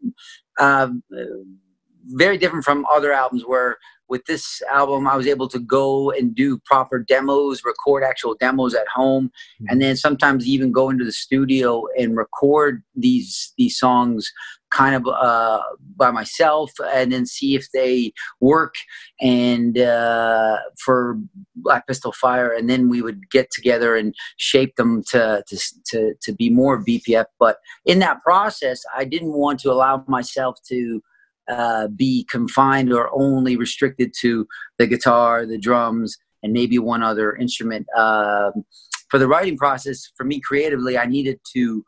very 2.09 2.39
different 2.39 2.65
from 2.65 2.87
other 2.91 3.13
albums 3.13 3.45
where 3.47 3.77
with 4.09 4.25
this 4.27 4.63
album, 4.71 5.07
I 5.07 5.17
was 5.17 5.27
able 5.27 5.49
to 5.49 5.59
go 5.59 6.11
and 6.13 6.35
do 6.35 6.59
proper 6.59 6.99
demos, 6.99 7.65
record 7.65 8.05
actual 8.05 8.35
demos 8.35 8.75
at 8.75 8.87
home, 8.89 9.27
mm-hmm. 9.27 9.67
and 9.69 9.83
then 9.83 9.97
sometimes 9.97 10.47
even 10.47 10.73
go 10.73 10.91
into 10.91 11.05
the 11.05 11.13
studio 11.13 11.85
and 11.99 12.17
record 12.17 12.83
these 12.95 13.53
these 13.59 13.77
songs 13.77 14.31
kind 14.71 14.95
of 14.95 15.07
uh, 15.07 15.63
by 15.97 16.11
myself, 16.11 16.71
and 16.93 17.13
then 17.13 17.27
see 17.27 17.55
if 17.55 17.69
they 17.73 18.13
work. 18.41 18.75
And 19.21 19.79
uh, 19.79 20.59
for 20.85 21.19
Black 21.57 21.87
Pistol 21.87 22.13
Fire, 22.13 22.53
and 22.53 22.71
then 22.71 22.89
we 22.89 23.03
would 23.03 23.29
get 23.31 23.51
together 23.51 23.97
and 23.97 24.15
shape 24.37 24.77
them 24.77 25.03
to 25.11 25.43
to 25.49 25.59
to, 25.91 26.15
to 26.23 26.33
be 26.33 26.51
more 26.51 26.83
BPF. 26.83 27.27
But 27.41 27.59
in 27.85 27.99
that 28.01 28.23
process, 28.23 28.83
I 28.97 29.05
didn't 29.05 29.33
want 29.33 29.61
to 29.61 29.73
allow 29.73 30.05
myself 30.07 30.59
to 30.69 31.03
uh, 31.49 31.89
be 31.89 32.27
confined 32.31 32.93
or 32.93 33.11
only 33.13 33.57
restricted 33.57 34.13
to 34.21 34.47
the 34.79 34.87
guitar, 34.87 35.47
the 35.47 35.59
drums, 35.59 36.17
and 36.43 36.53
maybe 36.53 36.79
one 36.79 37.03
other 37.03 37.35
instrument. 37.37 37.87
Um, 37.97 38.65
for 39.09 39.19
the 39.19 39.29
writing 39.29 39.57
process, 39.57 40.11
for 40.17 40.25
me 40.25 40.41
creatively, 40.41 40.99
I 40.99 41.07
needed 41.07 41.41
to 41.55 41.85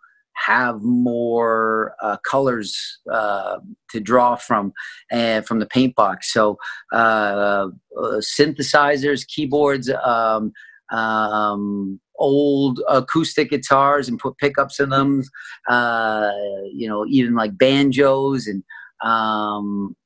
have 0.47 0.81
more 0.83 1.95
uh, 2.00 2.17
colors 2.19 3.00
uh, 3.12 3.59
to 3.91 4.00
draw 4.00 4.37
from 4.37 4.73
and 5.11 5.45
from 5.47 5.59
the 5.59 5.67
paint 5.67 5.95
box. 5.97 6.33
So 6.33 6.59
uh, 6.93 7.69
synthesizers, 7.97 9.27
keyboards, 9.27 9.91
um, 9.91 10.53
um, 10.91 12.00
old 12.17 12.81
acoustic 12.88 13.50
guitars, 13.50 14.09
and 14.09 14.19
put 14.19 14.38
pickups 14.38 14.81
in 14.81 14.91
them. 14.91 15.23
Uh, 15.69 16.31
you 16.73 16.88
know, 16.88 17.05
even 17.09 17.35
like 17.35 17.59
banjos 17.59 18.47
and 18.47 18.62
um, 19.02 19.97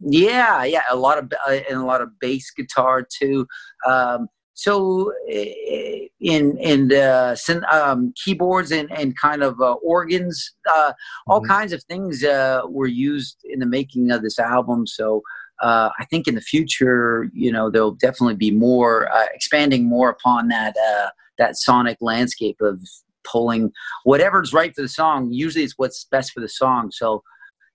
yeah, 0.00 0.64
yeah, 0.64 0.82
a 0.90 0.96
lot 0.96 1.18
of 1.18 1.32
uh, 1.46 1.58
and 1.68 1.78
a 1.78 1.84
lot 1.84 2.00
of 2.00 2.18
bass 2.20 2.50
guitar 2.56 3.06
too. 3.08 3.46
Um, 3.86 4.28
so 4.54 5.12
eh, 5.30 6.08
in 6.20 6.56
in 6.58 6.92
uh, 6.92 7.36
um, 7.70 8.12
keyboards 8.16 8.70
and, 8.72 8.90
and 8.92 9.16
kind 9.16 9.42
of 9.42 9.60
uh, 9.60 9.74
organs, 9.74 10.52
uh, 10.72 10.92
all 11.26 11.40
mm-hmm. 11.40 11.50
kinds 11.50 11.72
of 11.72 11.82
things 11.84 12.24
uh, 12.24 12.62
were 12.68 12.86
used 12.86 13.38
in 13.44 13.60
the 13.60 13.66
making 13.66 14.10
of 14.10 14.22
this 14.22 14.38
album. 14.38 14.86
So 14.86 15.22
uh, 15.62 15.90
I 15.98 16.04
think 16.06 16.28
in 16.28 16.34
the 16.34 16.40
future, 16.40 17.30
you 17.32 17.50
know, 17.50 17.70
there'll 17.70 17.92
definitely 17.92 18.36
be 18.36 18.50
more 18.50 19.12
uh, 19.12 19.26
expanding 19.32 19.88
more 19.88 20.10
upon 20.10 20.48
that 20.48 20.76
that 21.38 21.56
sonic 21.56 21.98
landscape 22.00 22.60
of 22.60 22.80
pulling 23.24 23.70
whatever's 24.04 24.52
right 24.52 24.74
for 24.74 24.82
the 24.82 24.88
song. 24.88 25.32
Usually, 25.32 25.64
it's 25.64 25.74
what's 25.76 26.04
best 26.04 26.32
for 26.32 26.40
the 26.40 26.48
song. 26.48 26.90
So 26.92 27.22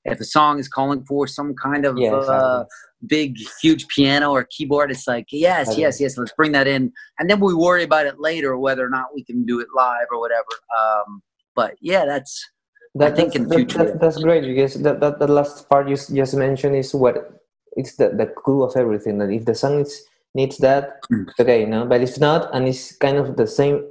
if 0.05 0.19
a 0.19 0.25
song 0.25 0.60
is 0.60 0.67
calling 0.67 1.03
for 1.05 1.27
some 1.27 1.53
kind 1.55 1.86
of 1.86 1.98
yeah, 1.98 2.13
uh, 2.13 2.65
big, 3.07 3.38
huge 3.62 3.88
piano 3.88 4.31
or 4.31 4.43
keyboard, 4.43 4.91
it's 4.91 5.07
like, 5.07 5.27
yes, 5.31 5.77
yes, 5.77 6.00
yes, 6.00 6.17
let's 6.17 6.33
bring 6.33 6.51
that 6.51 6.67
in. 6.67 6.91
And 7.19 7.29
then 7.29 7.39
we 7.39 7.53
worry 7.53 7.83
about 7.83 8.05
it 8.05 8.19
later, 8.19 8.57
whether 8.57 8.86
or 8.86 8.89
not 8.89 9.13
we 9.15 9.24
can 9.24 9.45
do 9.45 9.60
it 9.60 9.67
live 9.75 10.07
or 10.12 10.19
whatever. 10.19 10.43
Um, 10.77 11.22
but 11.55 11.75
yeah, 11.81 12.05
that's, 12.05 12.50
that, 12.95 13.13
I 13.13 13.15
think 13.15 13.36
in 13.36 13.48
the 13.48 13.55
future. 13.55 13.77
That, 13.79 14.00
that's 14.00 14.17
great 14.17 14.43
because 14.43 14.75
that, 14.81 15.00
that, 15.00 15.19
the 15.19 15.27
last 15.27 15.69
part 15.69 15.88
you 15.88 15.95
just 15.95 16.36
mentioned 16.36 16.75
is 16.75 16.93
what 16.93 17.41
it's 17.75 17.95
the, 17.95 18.10
the 18.10 18.27
clue 18.27 18.63
of 18.63 18.75
everything. 18.75 19.17
That 19.19 19.29
if 19.29 19.45
the 19.45 19.55
song 19.55 19.81
is, 19.81 20.03
needs 20.36 20.57
that, 20.57 21.01
mm. 21.12 21.27
okay, 21.39 21.62
you 21.62 21.67
know, 21.67 21.86
but 21.86 22.01
if 22.01 22.19
not, 22.19 22.53
and 22.53 22.67
it's 22.67 22.95
kind 22.98 23.17
of 23.17 23.38
the 23.38 23.48
same, 23.48 23.88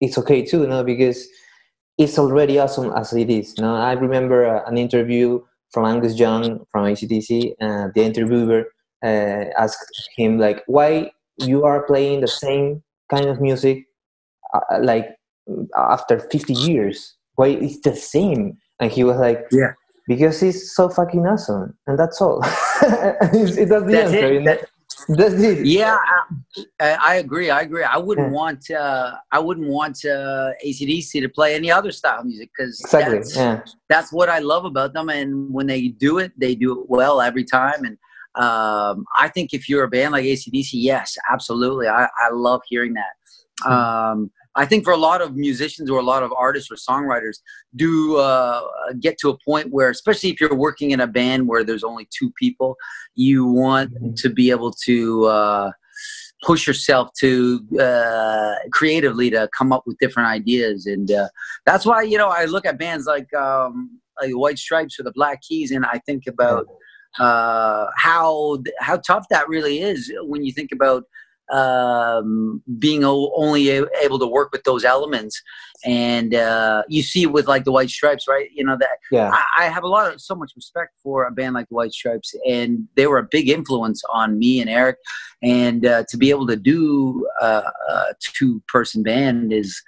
it's 0.00 0.16
okay 0.18 0.44
too, 0.44 0.60
you 0.62 0.68
know, 0.68 0.84
because 0.84 1.26
it's 1.98 2.18
already 2.18 2.58
awesome 2.58 2.92
as 2.94 3.12
it 3.12 3.30
is. 3.30 3.54
You 3.56 3.64
know, 3.64 3.74
I 3.74 3.92
remember 3.92 4.46
uh, 4.46 4.62
an 4.66 4.76
interview 4.76 5.40
from 5.72 5.84
Angus 5.84 6.18
Young 6.18 6.64
from 6.70 6.86
AC/DC, 6.86 7.54
and 7.60 7.92
the 7.94 8.02
interviewer 8.02 8.64
uh, 9.04 9.44
asked 9.58 10.10
him 10.16 10.38
like, 10.38 10.62
"Why 10.66 11.10
you 11.38 11.64
are 11.64 11.82
playing 11.86 12.20
the 12.20 12.28
same 12.28 12.82
kind 13.10 13.26
of 13.26 13.40
music 13.40 13.84
uh, 14.54 14.60
uh 14.70 14.78
like 14.82 15.08
after 15.76 16.18
50 16.18 16.52
years? 16.52 17.14
Why 17.34 17.48
it's 17.48 17.80
the 17.80 17.94
same?" 17.94 18.58
And 18.80 18.90
he 18.90 19.04
was 19.04 19.18
like, 19.18 19.46
"Yeah." 19.50 19.72
Because 20.08 20.40
it's 20.40 20.74
so 20.76 20.88
fucking 20.88 21.26
awesome, 21.26 21.76
and 21.88 21.98
that's 21.98 22.20
all. 22.20 22.40
that's 22.80 23.56
the 23.56 23.66
that's 23.66 23.92
answer. 23.92 24.32
It. 24.32 24.44
That, 24.44 24.44
that's 24.44 24.62
it. 24.62 24.70
Yeah, 25.64 25.96
I, 26.80 26.96
I, 27.00 27.14
agree. 27.16 27.50
I 27.50 27.62
agree. 27.62 27.84
I 27.84 27.96
wouldn't 27.96 28.28
yeah. 28.28 28.32
want 28.32 28.70
uh, 28.70 29.14
I 29.32 29.38
wouldn't 29.38 29.68
want 29.68 30.04
uh, 30.04 30.50
AC/DC 30.62 31.20
to 31.20 31.28
play 31.28 31.54
any 31.54 31.70
other 31.70 31.92
style 31.92 32.24
music 32.24 32.50
because 32.56 32.80
exactly. 32.80 33.18
That's, 33.18 33.36
yeah. 33.36 33.60
that's 33.88 34.12
what 34.12 34.28
I 34.28 34.40
love 34.40 34.64
about 34.64 34.94
them. 34.94 35.08
And 35.08 35.52
when 35.52 35.66
they 35.66 35.88
do 35.88 36.18
it, 36.18 36.32
they 36.36 36.54
do 36.54 36.80
it 36.80 36.88
well 36.88 37.20
every 37.20 37.44
time. 37.44 37.84
And 37.84 37.98
um, 38.34 39.04
I 39.18 39.28
think 39.28 39.52
if 39.52 39.68
you're 39.68 39.84
a 39.84 39.88
band 39.88 40.12
like 40.12 40.24
AC/DC, 40.24 40.70
yes, 40.72 41.16
absolutely. 41.30 41.88
I, 41.88 42.04
I 42.04 42.30
love 42.32 42.62
hearing 42.68 42.94
that. 42.94 43.14
Hmm. 43.62 43.72
Um, 43.72 44.30
I 44.56 44.64
think 44.64 44.84
for 44.84 44.92
a 44.92 44.96
lot 44.96 45.20
of 45.20 45.36
musicians 45.36 45.90
or 45.90 45.98
a 45.98 46.02
lot 46.02 46.22
of 46.22 46.32
artists 46.32 46.70
or 46.70 46.76
songwriters 46.76 47.38
do 47.76 48.16
uh, 48.16 48.62
get 48.98 49.18
to 49.18 49.28
a 49.28 49.38
point 49.44 49.68
where, 49.70 49.90
especially 49.90 50.30
if 50.30 50.40
you're 50.40 50.54
working 50.54 50.90
in 50.90 51.00
a 51.00 51.06
band 51.06 51.46
where 51.46 51.62
there's 51.62 51.84
only 51.84 52.08
two 52.10 52.32
people, 52.38 52.76
you 53.14 53.44
want 53.44 53.92
mm-hmm. 53.94 54.14
to 54.14 54.30
be 54.30 54.50
able 54.50 54.72
to 54.84 55.26
uh, 55.26 55.70
push 56.42 56.66
yourself 56.66 57.10
to 57.20 57.60
uh, 57.80 58.54
creatively 58.72 59.30
to 59.30 59.48
come 59.56 59.72
up 59.72 59.82
with 59.86 59.98
different 59.98 60.28
ideas, 60.28 60.86
and 60.86 61.10
uh, 61.10 61.28
that's 61.66 61.84
why 61.84 62.02
you 62.02 62.16
know 62.16 62.28
I 62.28 62.46
look 62.46 62.66
at 62.66 62.78
bands 62.78 63.06
like 63.06 63.32
um, 63.34 64.00
like 64.20 64.32
White 64.32 64.58
Stripes 64.58 64.98
or 64.98 65.02
the 65.02 65.12
Black 65.12 65.42
Keys, 65.42 65.70
and 65.70 65.84
I 65.84 66.00
think 66.06 66.26
about 66.26 66.66
uh, 67.18 67.86
how 67.96 68.62
how 68.80 68.96
tough 68.98 69.26
that 69.30 69.48
really 69.48 69.80
is 69.80 70.12
when 70.22 70.44
you 70.44 70.52
think 70.52 70.72
about 70.72 71.04
um, 71.50 72.62
being 72.78 73.04
only 73.04 73.68
able 73.70 74.18
to 74.18 74.26
work 74.26 74.50
with 74.52 74.64
those 74.64 74.84
elements. 74.84 75.40
And 75.84 76.34
uh, 76.34 76.82
you 76.88 77.02
see 77.02 77.26
with 77.26 77.46
like 77.46 77.64
the 77.64 77.72
White 77.72 77.90
Stripes, 77.90 78.26
right? 78.26 78.48
You 78.52 78.64
know 78.64 78.76
that. 78.78 78.98
Yeah. 79.10 79.30
I, 79.32 79.64
I, 79.64 79.68
have 79.68 79.84
a 79.84 79.88
lot 79.88 80.12
of 80.12 80.20
so 80.20 80.34
much 80.34 80.52
respect 80.56 80.94
for 81.02 81.24
a 81.24 81.30
band 81.30 81.54
like 81.54 81.68
the 81.68 81.74
White 81.74 81.92
Stripes, 81.92 82.34
and 82.48 82.88
they 82.96 83.06
were 83.06 83.18
a 83.18 83.28
big 83.30 83.48
influence 83.48 84.02
on 84.12 84.38
me 84.38 84.60
and 84.60 84.68
Eric. 84.68 84.96
And 85.42 85.86
uh, 85.86 86.04
to 86.08 86.16
be 86.16 86.30
able 86.30 86.46
to 86.48 86.56
do 86.56 87.28
uh, 87.40 87.62
a 87.88 88.14
two-person 88.20 89.02
band 89.02 89.52
is. 89.52 89.80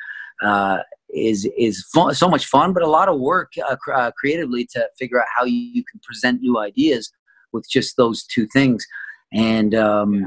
Uh, 0.43 0.79
is 1.11 1.49
is 1.57 1.83
fun, 1.93 2.15
so 2.15 2.29
much 2.29 2.45
fun, 2.45 2.75
but 2.75 2.83
a 2.83 2.87
lot 2.87 3.09
of 3.09 3.19
work 3.19 3.51
uh, 3.67 3.75
cr- 3.77 3.95
uh, 3.95 4.11
creatively 4.13 4.67
to 4.67 4.87
figure 4.99 5.19
out 5.19 5.27
how 5.35 5.43
you, 5.43 5.57
you, 5.57 5.83
can 5.91 5.99
present 6.01 6.43
new 6.43 6.59
ideas 6.59 7.11
with 7.51 7.69
just 7.69 7.97
those 7.97 8.25
two 8.25 8.47
things. 8.49 8.87
And 9.33 9.75
um, 9.75 10.15
yeah, 10.21 10.27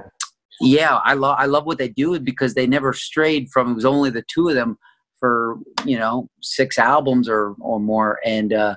I 1.03 1.13
love 1.13 1.35
I 1.39 1.45
love 1.45 1.65
what 1.65 1.77
they 1.77 1.89
do 1.89 2.19
because 2.19 2.53
they 2.53 2.67
never 2.67 2.93
strayed 2.93 3.49
from. 3.49 3.71
It 3.71 3.75
was 3.75 3.85
only 3.85 4.09
the 4.09 4.23
two 4.33 4.49
of 4.49 4.55
them 4.55 4.77
for 5.19 5.57
you 5.85 5.97
know 5.97 6.29
six 6.41 6.77
albums 6.77 7.27
or 7.27 7.55
or 7.59 7.79
more, 7.79 8.19
and 8.25 8.53
uh, 8.53 8.75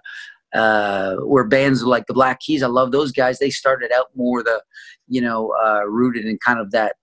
uh, 0.55 1.17
where 1.17 1.45
bands 1.45 1.83
like 1.83 2.07
the 2.07 2.15
Black 2.15 2.41
Keys, 2.41 2.63
I 2.63 2.69
love 2.69 2.93
those 2.93 3.13
guys. 3.13 3.39
They 3.39 3.51
started 3.51 3.91
out 3.93 4.07
more 4.15 4.43
the 4.43 4.63
you 5.09 5.21
know 5.21 5.53
uh, 5.63 5.85
rooted 5.87 6.25
in 6.25 6.39
kind 6.39 6.61
of 6.61 6.71
that 6.71 6.97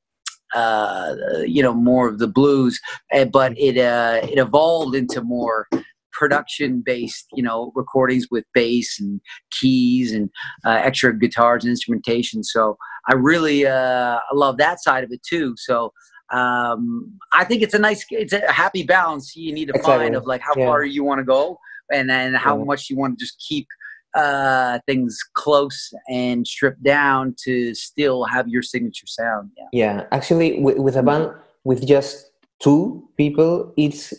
uh, 0.56 1.16
you 1.46 1.62
know 1.62 1.74
more 1.74 2.08
of 2.08 2.20
the 2.20 2.28
blues, 2.28 2.80
uh, 3.14 3.26
but 3.26 3.58
it 3.58 3.78
uh, 3.78 4.22
it 4.24 4.38
evolved 4.38 4.96
into 4.96 5.22
more 5.22 5.68
production 6.14 6.82
based 6.86 7.28
you 7.34 7.44
know 7.44 7.72
recordings 7.76 8.28
with 8.30 8.46
bass 8.54 9.00
and 9.00 9.22
keys 9.52 10.12
and 10.12 10.30
uh, 10.66 10.80
extra 10.84 11.18
guitars 11.18 11.64
and 11.64 11.72
instrumentation. 11.72 12.44
So 12.44 12.78
I 13.08 13.13
really 13.13 13.65
uh, 13.65 14.20
love 14.34 14.58
that 14.58 14.81
side 14.81 15.03
of 15.03 15.12
it 15.12 15.22
too. 15.24 15.55
So 15.58 15.93
um, 16.31 17.17
I 17.34 17.43
think 17.43 17.62
it's 17.62 17.74
a 17.74 17.79
nice, 17.79 18.05
it's 18.10 18.34
a 18.34 18.51
happy 18.51 18.84
balance 18.84 19.36
you 19.36 19.53
need 19.53 19.65
to 19.65 19.74
exactly. 19.75 20.05
find 20.05 20.15
of 20.15 20.25
like 20.25 20.41
how 20.41 20.53
yeah. 20.55 20.65
far 20.65 20.86
you 20.86 21.03
want 21.03 21.20
to 21.20 21.25
go 21.25 21.58
and 21.91 22.10
then 22.10 22.34
how 22.34 22.58
yeah. 22.58 22.63
much 22.63 22.89
you 22.89 22.98
want 22.98 23.17
to 23.20 23.25
just 23.25 23.43
keep 23.48 23.67
uh, 24.13 24.79
things 24.88 25.17
close 25.34 25.93
and 26.10 26.46
stripped 26.46 26.84
down 26.84 27.36
to 27.46 27.74
still 27.74 28.25
have 28.25 28.48
your 28.48 28.62
signature 28.62 29.08
sound. 29.08 29.51
Yeah, 29.58 29.65
yeah. 29.74 30.08
actually, 30.12 30.60
with, 30.60 30.77
with 30.77 30.96
a 30.96 31.03
band 31.03 31.31
with 31.63 31.88
just 31.88 32.31
two 32.60 33.08
people, 33.17 33.74
it's 33.77 34.13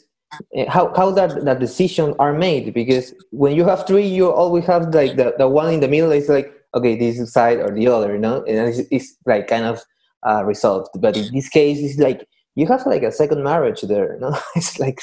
eh, 0.55 0.65
how 0.69 0.93
how 0.95 1.11
that 1.13 1.45
that 1.45 1.61
decision 1.61 2.15
are 2.19 2.33
made 2.33 2.73
because 2.73 3.15
when 3.31 3.55
you 3.55 3.65
have 3.65 3.87
three, 3.87 4.07
you 4.07 4.31
always 4.31 4.65
have 4.67 4.95
like 4.95 5.17
the, 5.17 5.35
the 5.39 5.49
one 5.49 5.73
in 5.73 5.81
the 5.81 5.89
middle 5.89 6.13
is 6.13 6.29
like 6.29 6.53
okay, 6.75 6.97
this 6.97 7.33
side 7.33 7.59
or 7.59 7.75
the 7.75 7.89
other, 7.89 8.15
you 8.15 8.21
know, 8.21 8.45
and 8.45 8.69
it's, 8.69 8.81
it's 8.91 9.17
like 9.27 9.49
kind 9.49 9.65
of 9.65 9.83
uh, 10.27 10.45
resolved. 10.45 10.89
But 10.99 11.17
in 11.17 11.33
this 11.33 11.49
case, 11.49 11.79
it's 11.79 11.99
like 11.99 12.27
you 12.55 12.67
have 12.67 12.87
like 12.87 13.03
a 13.03 13.13
second 13.13 13.43
marriage 13.43 13.83
there. 13.83 14.19
No, 14.21 14.37
it's 14.57 14.79
like 14.79 15.01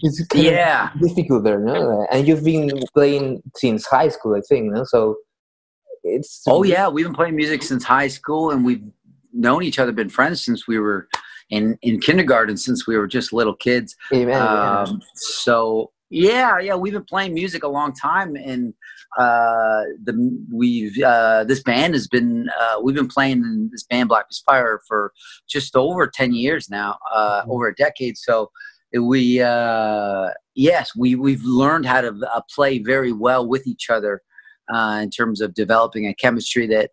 it's 0.00 0.22
yeah 0.34 0.90
difficult 1.00 1.44
there. 1.44 1.58
No, 1.58 2.06
and 2.10 2.26
you've 2.26 2.44
been 2.44 2.70
playing 2.94 3.42
since 3.56 3.86
high 3.86 4.08
school, 4.08 4.34
I 4.34 4.40
think. 4.48 4.72
No, 4.72 4.84
so 4.84 5.16
it's 6.02 6.42
oh 6.46 6.62
yeah, 6.62 6.88
we've 6.88 7.06
been 7.06 7.14
playing 7.14 7.36
music 7.36 7.62
since 7.62 7.84
high 7.84 8.08
school, 8.08 8.50
and 8.50 8.64
we've 8.64 8.84
known 9.32 9.62
each 9.62 9.78
other, 9.78 9.92
been 9.92 10.08
friends 10.08 10.44
since 10.44 10.66
we 10.66 10.78
were 10.78 11.08
in 11.50 11.78
in 11.82 12.00
kindergarten, 12.00 12.56
since 12.56 12.86
we 12.86 12.96
were 12.96 13.06
just 13.06 13.32
little 13.32 13.54
kids. 13.54 13.96
Amen. 14.12 14.40
Um, 14.40 15.02
so 15.14 15.92
yeah, 16.10 16.58
yeah, 16.58 16.74
we've 16.74 16.92
been 16.92 17.04
playing 17.04 17.34
music 17.34 17.62
a 17.62 17.68
long 17.68 17.92
time, 17.92 18.36
and 18.36 18.74
uh, 19.18 19.82
the 20.04 20.44
we've 20.52 20.96
uh, 21.02 21.44
this 21.44 21.62
band 21.62 21.94
has 21.94 22.06
been 22.06 22.48
uh, 22.60 22.80
we've 22.82 22.94
been 22.94 23.08
playing 23.08 23.38
in 23.38 23.68
this 23.72 23.84
band 23.84 24.08
Black 24.08 24.26
as 24.30 24.38
Fire 24.38 24.80
for 24.86 25.12
just 25.48 25.74
over 25.74 26.06
ten 26.06 26.32
years 26.32 26.68
now, 26.70 26.98
uh, 27.12 27.40
mm-hmm. 27.40 27.50
over 27.50 27.68
a 27.68 27.74
decade. 27.74 28.16
So 28.16 28.50
we 28.92 29.40
uh, 29.40 30.30
yes, 30.54 30.92
we 30.96 31.14
we've 31.16 31.44
learned 31.44 31.86
how 31.86 32.02
to 32.02 32.14
uh, 32.32 32.40
play 32.54 32.78
very 32.78 33.12
well 33.12 33.46
with 33.46 33.66
each 33.66 33.90
other 33.90 34.22
in 34.70 35.10
terms 35.10 35.40
of 35.40 35.54
developing 35.54 36.06
a 36.06 36.14
chemistry 36.14 36.66
that 36.66 36.90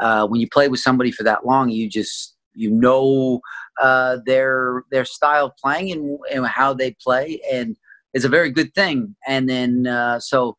uh, 0.00 0.26
when 0.26 0.40
you 0.40 0.48
play 0.48 0.68
with 0.68 0.80
somebody 0.80 1.10
for 1.10 1.22
that 1.22 1.46
long, 1.46 1.70
you 1.70 1.88
just 1.88 2.36
you 2.54 2.70
know 2.70 3.40
uh, 3.80 4.18
their 4.26 4.84
their 4.90 5.04
style 5.04 5.46
of 5.46 5.56
playing 5.56 5.92
and, 5.92 6.18
and 6.32 6.46
how 6.46 6.74
they 6.74 6.96
play 7.02 7.40
and 7.50 7.76
is 8.14 8.24
a 8.24 8.28
very 8.28 8.50
good 8.50 8.74
thing. 8.74 9.16
And 9.26 9.48
then 9.48 9.86
uh, 9.86 10.20
so 10.20 10.56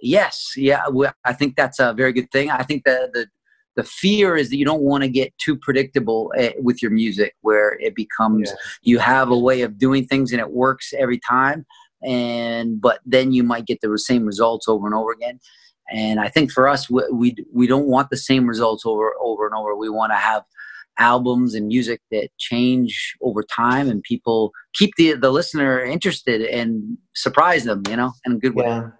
yes, 0.00 0.52
yeah, 0.56 0.84
I 1.24 1.32
think 1.32 1.56
that's 1.56 1.78
a 1.78 1.92
very 1.92 2.12
good 2.12 2.30
thing. 2.30 2.50
I 2.50 2.62
think 2.62 2.84
that 2.84 3.12
the 3.12 3.26
the 3.76 3.84
fear 3.84 4.36
is 4.36 4.50
that 4.50 4.56
you 4.56 4.64
don't 4.64 4.82
want 4.82 5.04
to 5.04 5.08
get 5.08 5.32
too 5.38 5.56
predictable 5.56 6.32
uh, 6.38 6.50
with 6.58 6.82
your 6.82 6.90
music, 6.90 7.34
where 7.42 7.78
it 7.80 7.94
becomes 7.94 8.50
yeah. 8.50 8.56
you 8.82 8.98
have 8.98 9.30
a 9.30 9.38
way 9.38 9.62
of 9.62 9.78
doing 9.78 10.04
things 10.06 10.32
and 10.32 10.40
it 10.40 10.50
works 10.50 10.92
every 10.98 11.20
time, 11.28 11.64
and 12.02 12.80
but 12.80 13.00
then 13.06 13.32
you 13.32 13.42
might 13.42 13.66
get 13.66 13.80
the 13.80 13.96
same 13.96 14.26
results 14.26 14.68
over 14.68 14.86
and 14.86 14.94
over 14.94 15.12
again. 15.12 15.38
And 15.92 16.20
I 16.20 16.28
think 16.28 16.50
for 16.52 16.68
us, 16.68 16.90
we 16.90 17.02
we, 17.12 17.36
we 17.52 17.66
don't 17.66 17.86
want 17.86 18.10
the 18.10 18.16
same 18.16 18.46
results 18.46 18.84
over 18.84 19.12
over 19.20 19.46
and 19.46 19.54
over. 19.54 19.76
We 19.76 19.88
want 19.88 20.12
to 20.12 20.16
have 20.16 20.42
albums 21.00 21.54
and 21.54 21.66
music 21.66 22.00
that 22.12 22.28
change 22.38 23.16
over 23.22 23.42
time 23.42 23.88
and 23.90 24.02
people 24.02 24.52
keep 24.74 24.90
the 24.96 25.14
the 25.14 25.30
listener 25.30 25.82
interested 25.82 26.42
and 26.42 26.96
surprise 27.14 27.64
them 27.64 27.82
you 27.88 27.96
know 27.96 28.12
in 28.26 28.32
a 28.32 28.38
good 28.38 28.54
way 28.54 28.66
yeah 28.66 28.90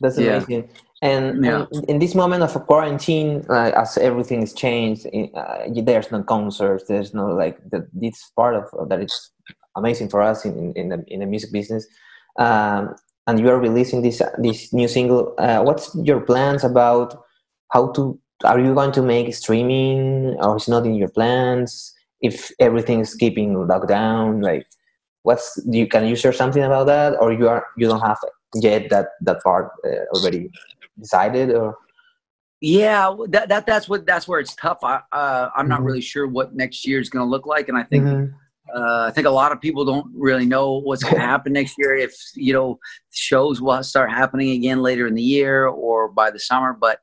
that's 0.00 0.16
amazing 0.18 0.62
yeah. 0.62 0.66
And, 1.02 1.42
yeah. 1.44 1.64
and, 1.72 1.84
in 1.86 1.98
this 1.98 2.14
moment 2.14 2.42
of 2.42 2.52
quarantine 2.66 3.44
uh, 3.48 3.72
as 3.74 3.96
everything 3.96 4.42
is 4.42 4.52
changed 4.52 5.06
uh, 5.34 5.58
there's 5.82 6.10
no 6.12 6.22
concerts 6.22 6.84
there's 6.88 7.14
no 7.14 7.26
like 7.28 7.58
the, 7.70 7.88
this 7.92 8.30
part 8.36 8.54
of 8.54 8.88
that 8.88 9.00
is 9.00 9.30
amazing 9.76 10.08
for 10.10 10.20
us 10.20 10.44
in, 10.44 10.72
in, 10.74 10.90
the, 10.90 11.02
in 11.08 11.20
the 11.20 11.26
music 11.26 11.52
business 11.52 11.86
um, 12.38 12.94
and 13.26 13.40
you 13.40 13.48
are 13.48 13.58
releasing 13.58 14.02
this 14.02 14.20
this 14.38 14.72
new 14.72 14.88
single 14.88 15.34
uh, 15.38 15.62
what's 15.62 15.94
your 15.94 16.20
plans 16.20 16.64
about 16.64 17.24
how 17.72 17.90
to 17.92 18.19
are 18.44 18.58
you 18.58 18.74
going 18.74 18.92
to 18.92 19.02
make 19.02 19.34
streaming 19.34 20.36
or 20.40 20.56
is 20.56 20.68
not 20.68 20.86
in 20.86 20.94
your 20.94 21.08
plans 21.08 21.94
if 22.20 22.50
everything 22.58 23.00
is 23.00 23.14
keeping 23.14 23.54
lockdown 23.54 24.42
like 24.42 24.66
what's 25.22 25.60
do 25.64 25.78
you 25.78 25.86
can 25.86 26.06
you 26.06 26.16
share 26.16 26.32
something 26.32 26.62
about 26.62 26.86
that 26.86 27.14
or 27.20 27.32
you 27.32 27.48
are 27.48 27.66
you 27.76 27.86
don't 27.86 28.00
have 28.00 28.18
yet 28.54 28.88
that 28.90 29.08
that 29.20 29.42
part 29.42 29.70
uh, 29.86 30.16
already 30.16 30.50
decided 30.98 31.50
or 31.50 31.76
yeah 32.60 33.14
that, 33.28 33.48
that 33.48 33.66
that's 33.66 33.88
what 33.88 34.06
that's 34.06 34.26
where 34.26 34.40
it's 34.40 34.54
tough 34.54 34.78
i 34.82 35.00
uh, 35.12 35.50
i'm 35.56 35.68
not 35.68 35.78
mm-hmm. 35.78 35.86
really 35.86 36.00
sure 36.00 36.26
what 36.26 36.54
next 36.54 36.86
year 36.86 37.00
is 37.00 37.10
going 37.10 37.24
to 37.24 37.30
look 37.30 37.46
like 37.46 37.68
and 37.68 37.76
i 37.76 37.82
think 37.82 38.04
mm-hmm. 38.04 38.34
uh, 38.74 39.08
I 39.08 39.10
think 39.10 39.26
a 39.26 39.30
lot 39.30 39.52
of 39.52 39.60
people 39.60 39.84
don't 39.84 40.06
really 40.14 40.46
know 40.46 40.74
what's 40.74 41.02
going 41.02 41.16
to 41.20 41.20
happen 41.20 41.52
next 41.52 41.74
year. 41.76 41.96
If 41.96 42.14
you 42.34 42.52
know 42.52 42.78
shows 43.10 43.60
will 43.60 43.82
start 43.82 44.10
happening 44.10 44.50
again 44.50 44.80
later 44.80 45.08
in 45.08 45.14
the 45.14 45.22
year 45.22 45.66
or 45.66 46.08
by 46.08 46.30
the 46.30 46.38
summer, 46.38 46.72
but 46.72 47.00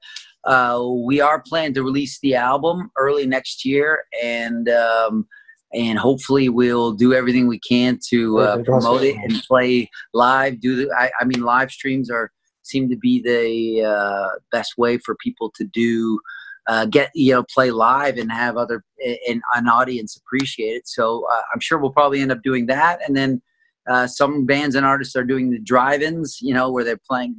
uh, 0.47 0.81
we 1.05 1.19
are 1.19 1.41
planning 1.41 1.73
to 1.73 1.83
release 1.83 2.19
the 2.21 2.33
album 2.33 2.89
early 2.95 3.27
next 3.27 3.65
year, 3.65 4.05
and 4.23 4.69
um, 4.69 5.27
and 5.73 5.99
hopefully 5.99 6.47
we'll 6.47 6.93
do 6.93 7.13
everything 7.13 7.47
we 7.47 7.60
can 7.60 7.99
to 8.10 8.39
uh, 8.39 8.63
promote 8.63 9.03
it 9.03 9.17
and 9.17 9.43
play 9.43 9.89
live. 10.13 10.62
Do 10.62 10.77
the 10.77 10.91
I, 10.97 11.12
I, 11.19 11.25
mean 11.25 11.41
live 11.41 11.69
streams 11.69 12.10
are 12.10 12.31
seem 12.63 12.89
to 12.89 12.95
be 12.95 13.21
the 13.21 13.83
uh, 13.86 14.39
best 14.53 14.77
way 14.77 14.97
for 14.97 15.15
people 15.15 15.51
to 15.57 15.65
do. 15.65 16.19
Uh, 16.67 16.86
get 16.86 17.12
you 17.13 17.33
know 17.33 17.43
play 17.53 17.69
live 17.69 18.17
and 18.17 18.31
have 18.31 18.55
other 18.55 18.83
and 19.27 19.41
an 19.55 19.69
audience 19.69 20.17
appreciate 20.17 20.73
it 20.73 20.86
so 20.86 21.25
uh, 21.31 21.41
i'm 21.53 21.62
sure 21.62 21.77
we'll 21.77 21.93
probably 21.93 22.19
end 22.19 22.29
up 22.29 22.43
doing 22.43 22.65
that 22.65 22.99
and 23.07 23.15
then 23.15 23.41
uh, 23.89 24.05
some 24.05 24.45
bands 24.45 24.75
and 24.75 24.86
artists 24.86 25.15
are 25.15 25.23
doing 25.23 25.49
the 25.49 25.60
drive-ins 25.60 26.39
you 26.41 26.53
know 26.53 26.69
where 26.69 26.83
they're 26.83 26.99
playing 27.10 27.38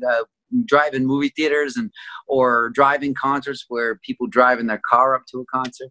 drive-in 0.65 1.07
movie 1.07 1.33
theaters 1.35 1.77
and 1.77 1.91
or 2.27 2.71
drive-in 2.71 3.15
concerts 3.15 3.65
where 3.69 3.97
people 4.05 4.27
drive 4.27 4.59
in 4.59 4.67
their 4.67 4.81
car 4.89 5.15
up 5.15 5.23
to 5.31 5.41
a 5.41 5.45
concert. 5.47 5.91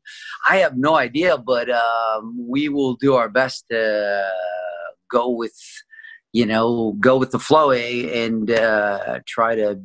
I 0.50 0.58
have 0.58 0.78
no 0.78 0.96
idea, 0.96 1.38
but 1.38 1.70
um, 1.70 2.36
we 2.40 2.70
will 2.70 2.96
do 2.96 3.16
our 3.16 3.30
best 3.30 3.66
to 3.72 4.30
go 5.12 5.30
with 5.30 5.56
you 6.34 6.46
know 6.46 6.94
go 7.00 7.18
with 7.18 7.32
the 7.32 7.40
flow 7.40 7.70
eh, 7.72 8.26
and 8.26 8.52
uh, 8.52 9.20
try 9.28 9.56
to 9.56 9.82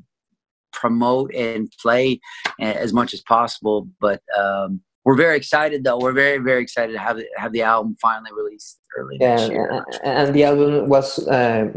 promote 0.72 1.32
and 1.34 1.72
play 1.80 2.20
as 2.58 2.92
much 2.92 3.14
as 3.14 3.20
possible. 3.20 3.88
But 4.00 4.22
um, 4.36 4.80
we're 5.04 5.16
very 5.16 5.36
excited 5.36 5.84
though. 5.84 5.98
We're 5.98 6.12
very 6.12 6.38
very 6.38 6.62
excited 6.62 6.92
to 6.92 6.98
have 6.98 7.20
have 7.36 7.52
the 7.52 7.62
album 7.62 7.96
finally 8.00 8.30
released 8.32 8.78
early 8.96 9.16
yeah, 9.20 9.36
next 9.36 9.50
year. 9.50 9.84
And 10.04 10.34
the 10.34 10.44
album 10.44 10.88
was 10.88 11.26
uh, 11.28 11.70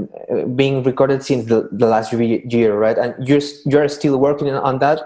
being 0.55 0.83
recorded 0.83 1.23
since 1.23 1.45
the, 1.45 1.69
the 1.71 1.87
last 1.87 2.13
year, 2.13 2.77
right? 2.77 2.97
And 2.97 3.27
you're 3.27 3.41
you're 3.65 3.87
still 3.89 4.17
working 4.19 4.49
on 4.49 4.79
that. 4.79 4.99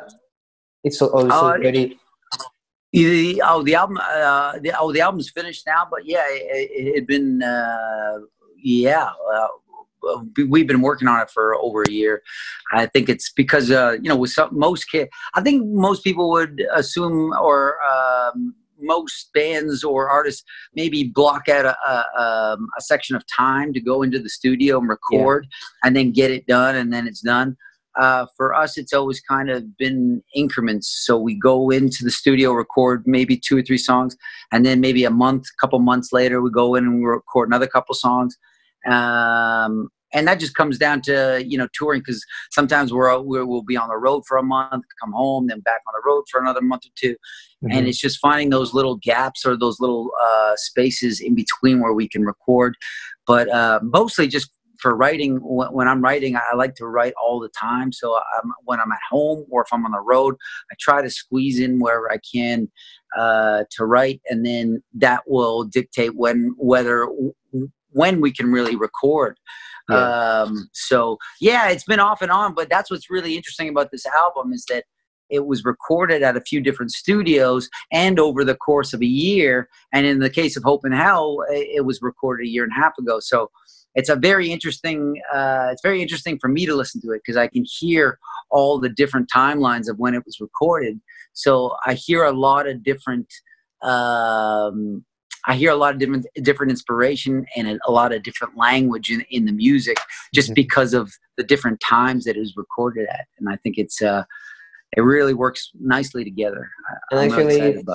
It's 0.84 1.02
also 1.02 1.30
uh, 1.30 1.58
very. 1.58 1.98
The, 2.92 3.44
oh, 3.46 3.62
the 3.62 3.76
album. 3.76 3.98
Uh, 3.98 4.60
the, 4.60 4.74
oh, 4.80 4.92
the 4.92 5.02
album's 5.02 5.30
finished 5.30 5.64
now. 5.68 5.88
But 5.90 6.06
yeah, 6.06 6.24
it, 6.28 6.70
it 6.72 6.96
had 6.96 7.08
been. 7.08 7.44
Uh, 7.44 8.20
yeah, 8.62 9.10
uh, 9.34 9.48
we've 10.48 10.68
been 10.68 10.82
working 10.82 11.08
on 11.08 11.22
it 11.22 11.30
for 11.30 11.56
over 11.56 11.84
a 11.84 11.92
year. 11.92 12.22
I 12.74 12.86
think 12.86 13.10
it's 13.10 13.32
because 13.32 13.72
uh, 13.72 13.98
you 14.02 14.10
know 14.10 14.16
with 14.16 14.32
some, 14.32 14.58
most 14.58 14.86
kids, 14.86 15.10
I 15.34 15.42
think 15.42 15.66
most 15.68 16.04
people 16.04 16.30
would 16.32 16.62
assume 16.74 17.34
or 17.42 17.78
um, 17.84 18.56
most 18.82 19.32
bands 19.34 19.84
or 19.84 20.10
artists 20.10 20.44
maybe 20.74 21.04
block 21.04 21.50
out 21.50 21.66
a, 21.66 21.76
a, 21.88 22.54
um, 22.54 22.68
a, 22.78 22.82
section 22.82 23.16
of 23.16 23.24
time 23.28 23.74
to 23.74 23.82
go 23.82 24.02
into 24.02 24.20
the 24.20 24.30
studio 24.30 24.80
and 24.80 24.88
record 24.88 25.48
yeah. 25.50 25.88
and 25.88 25.96
then 25.96 26.12
get 26.12 26.32
it 26.32 26.48
done 26.48 26.76
and 26.76 26.94
then 26.94 27.08
it's 27.08 27.22
done. 27.22 27.58
Uh, 28.00 28.26
for 28.38 28.54
us, 28.54 28.78
it's 28.78 28.94
always 28.94 29.20
kind 29.20 29.50
of 29.50 29.76
been 29.78 30.24
increments. 30.34 31.04
So 31.06 31.18
we 31.18 31.38
go 31.38 31.70
into 31.70 32.04
the 32.04 32.12
studio, 32.12 32.54
record 32.54 33.04
maybe 33.06 33.36
two 33.36 33.58
or 33.58 33.62
three 33.62 33.80
songs, 33.80 34.16
and 34.54 34.66
then 34.66 34.80
maybe 34.80 35.04
a 35.04 35.10
month, 35.10 35.48
couple 35.60 35.80
months 35.80 36.14
later, 36.14 36.42
we 36.42 36.50
go 36.50 36.76
in 36.76 36.86
and 36.86 37.00
we 37.00 37.06
record 37.06 37.50
another 37.50 37.68
couple 37.68 37.96
songs 37.96 38.38
um, 38.88 39.90
and 40.14 40.28
that 40.28 40.40
just 40.40 40.56
comes 40.56 40.78
down 40.78 41.02
to 41.02 41.44
you 41.46 41.58
know 41.58 41.68
touring 41.74 42.02
because 42.02 42.24
sometimes 42.52 42.94
we're, 42.94 43.18
we 43.20 43.44
will 43.44 43.64
be 43.64 43.78
on 43.78 43.90
the 43.90 43.98
road 43.98 44.24
for 44.28 44.38
a 44.38 44.44
month 44.44 44.84
come 45.02 45.12
home 45.14 45.48
then 45.48 45.60
back 45.62 45.82
on 45.88 45.94
the 45.96 46.10
road 46.10 46.24
for 46.32 46.40
another 46.42 46.62
month 46.62 46.86
or 46.86 46.90
2 46.96 47.12
mm-hmm. 47.12 47.72
and 47.72 47.88
it's 47.88 48.00
just 48.00 48.20
finding 48.20 48.50
those 48.50 48.74
little 48.74 48.96
gaps 48.96 49.46
or 49.46 49.58
those 49.58 49.80
little 49.80 50.12
uh, 50.22 50.54
spaces 50.56 51.20
in 51.20 51.36
between 51.36 51.80
where 51.80 51.94
we 51.94 52.08
can 52.08 52.24
record. 52.24 52.76
But 53.28 53.50
uh, 53.50 53.80
mostly 53.84 54.28
just 54.28 54.52
for 54.80 54.96
writing 54.96 55.40
when 55.42 55.90
i'm 55.90 56.02
writing 56.02 56.38
i 56.38 56.56
like 56.56 56.74
to 56.74 56.88
write 56.88 57.14
all 57.22 57.42
the 57.42 57.50
time. 57.50 57.92
So 57.92 58.16
I'm, 58.16 58.54
when 58.64 58.80
i'm 58.80 58.92
at 58.94 59.00
home 59.10 59.46
or 59.50 59.64
if 59.64 59.68
i'm 59.74 59.86
on 59.86 59.92
the 59.92 60.00
road 60.00 60.36
i 60.72 60.76
try 60.80 61.02
to 61.02 61.10
squeeze 61.10 61.60
in 61.60 61.80
wherever 61.80 62.10
i 62.10 62.18
can 62.34 62.70
uh, 63.18 63.64
to 63.72 63.86
write. 63.86 64.22
And 64.30 64.46
then 64.46 64.84
that 64.94 65.24
will 65.28 65.64
dictate 65.64 66.16
when 66.16 66.56
whether 66.58 67.08
when 67.92 68.22
we 68.22 68.32
can 68.32 68.52
really 68.52 68.76
record 68.76 69.38
yeah. 69.90 70.42
um, 70.42 70.70
so 70.74 71.18
yeah 71.42 71.70
it's 71.70 71.84
been 71.84 72.00
off 72.00 72.22
and 72.22 72.32
on 72.32 72.54
but 72.54 72.70
that's 72.70 72.92
what's 72.92 73.10
really 73.10 73.36
interesting 73.36 73.70
about 73.70 73.92
this 73.92 74.06
album 74.06 74.54
is 74.54 74.66
that 74.66 74.84
it 75.30 75.46
was 75.46 75.64
recorded 75.64 76.24
at 76.24 76.36
a 76.36 76.42
few 76.42 76.62
different 76.62 76.92
studios 76.92 77.70
and 77.92 78.20
over 78.20 78.44
the 78.44 78.56
course 78.56 78.94
of 78.94 79.02
a 79.02 79.06
year. 79.06 79.70
And 79.94 80.06
in 80.06 80.20
the 80.20 80.30
case 80.30 80.58
of 80.58 80.64
Hope 80.64 80.86
in 80.86 80.92
Hell, 80.92 81.46
it 81.50 81.86
was 81.86 82.02
recorded 82.02 82.48
a 82.48 82.50
year 82.50 82.64
and 82.64 82.72
a 82.72 82.76
half 82.76 82.98
ago. 82.98 83.20
So 83.20 83.50
it's 83.96 84.10
a 84.10 84.16
very 84.16 84.52
interesting. 84.52 85.22
Uh, 85.34 85.70
it's 85.72 85.82
very 85.82 86.02
interesting 86.02 86.38
for 86.40 86.48
me 86.48 86.66
to 86.66 86.76
listen 86.76 87.02
to 87.02 87.12
it 87.12 87.22
because 87.26 87.38
I 87.38 87.48
can 87.48 87.64
hear 87.66 88.20
all 88.50 88.80
the 88.80 88.90
different 88.90 89.30
timelines 89.34 89.90
of 89.90 89.98
when 90.00 90.14
it 90.14 90.26
was 90.26 90.40
recorded. 90.40 91.00
So 91.34 91.76
I 91.86 91.94
hear 91.94 92.24
a 92.24 92.32
lot 92.32 92.68
of 92.68 92.84
different. 92.84 93.32
Um, 93.82 95.06
I 95.48 95.56
hear 95.56 95.72
a 95.72 95.76
lot 95.76 95.94
of 95.94 96.00
different 96.00 96.26
different 96.42 96.72
inspiration 96.72 97.46
and 97.56 97.80
a 97.88 97.92
lot 97.92 98.14
of 98.14 98.24
different 98.24 98.58
language 98.58 99.10
in, 99.10 99.22
in 99.30 99.46
the 99.46 99.52
music 99.52 99.98
just 100.34 100.50
mm-hmm. 100.50 100.56
because 100.56 100.94
of 100.94 101.12
the 101.38 101.44
different 101.44 101.80
times 101.80 102.26
that 102.26 102.36
it 102.36 102.40
was 102.40 102.54
recorded 102.58 103.08
at. 103.10 103.26
And 103.40 103.50
I 103.50 103.56
think 103.58 103.78
it's 103.78 104.02
uh, 104.02 104.24
it 104.98 105.02
really 105.02 105.34
works 105.34 105.72
nicely 105.80 106.24
together. 106.24 106.70
And 107.12 107.20
I'm 107.20 107.32
actually, 107.32 107.60
it. 107.60 107.86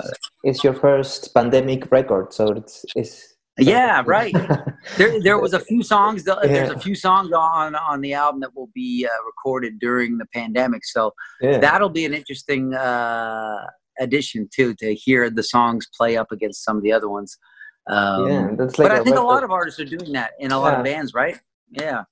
it's 0.45 0.63
your 0.63 0.75
first 0.75 1.35
pandemic 1.35 1.91
record, 1.91 2.33
so 2.33 2.49
it's 2.49 2.85
it's. 2.95 3.31
Yeah, 3.57 4.03
right. 4.05 4.35
there, 4.97 5.23
there 5.23 5.39
was 5.39 5.55
a 5.55 5.61
few 5.61 5.85
songs. 5.85 6.25
There's 6.25 6.51
yeah. 6.51 6.73
a 6.73 6.79
few 6.79 6.97
songs 6.97 7.31
on 7.33 7.77
on 7.77 8.01
the 8.01 8.13
album 8.13 8.41
that 8.41 8.55
will 8.57 8.71
be 8.75 9.07
uh, 9.07 9.25
recorded 9.25 9.79
during 9.79 10.19
the 10.19 10.27
pandemic, 10.27 10.85
so 10.85 11.13
yeah. 11.41 11.59
that'll 11.59 11.89
be 11.89 12.05
an 12.05 12.15
interesting 12.15 12.75
uh, 12.75 13.65
addition 13.99 14.49
too 14.55 14.75
to 14.75 14.95
hear 14.95 15.31
the 15.31 15.43
songs 15.43 15.89
play 15.97 16.17
up 16.17 16.33
against 16.33 16.65
some 16.65 16.77
of 16.77 16.83
the 16.83 16.93
other 16.93 17.09
ones. 17.09 17.39
Um, 17.87 18.29
yeah, 18.29 18.49
that's 18.57 18.79
like 18.79 18.89
but 18.89 18.99
I 18.99 19.05
think 19.05 19.17
a 19.17 19.21
lot 19.21 19.45
of 19.45 19.51
artists 19.51 19.79
are 19.79 19.85
doing 19.85 20.13
that 20.13 20.33
in 20.39 20.53
a 20.53 20.59
lot 20.59 20.73
yeah. 20.73 20.79
of 20.79 20.85
bands, 20.85 21.15
right? 21.15 21.39
Yeah 21.71 22.05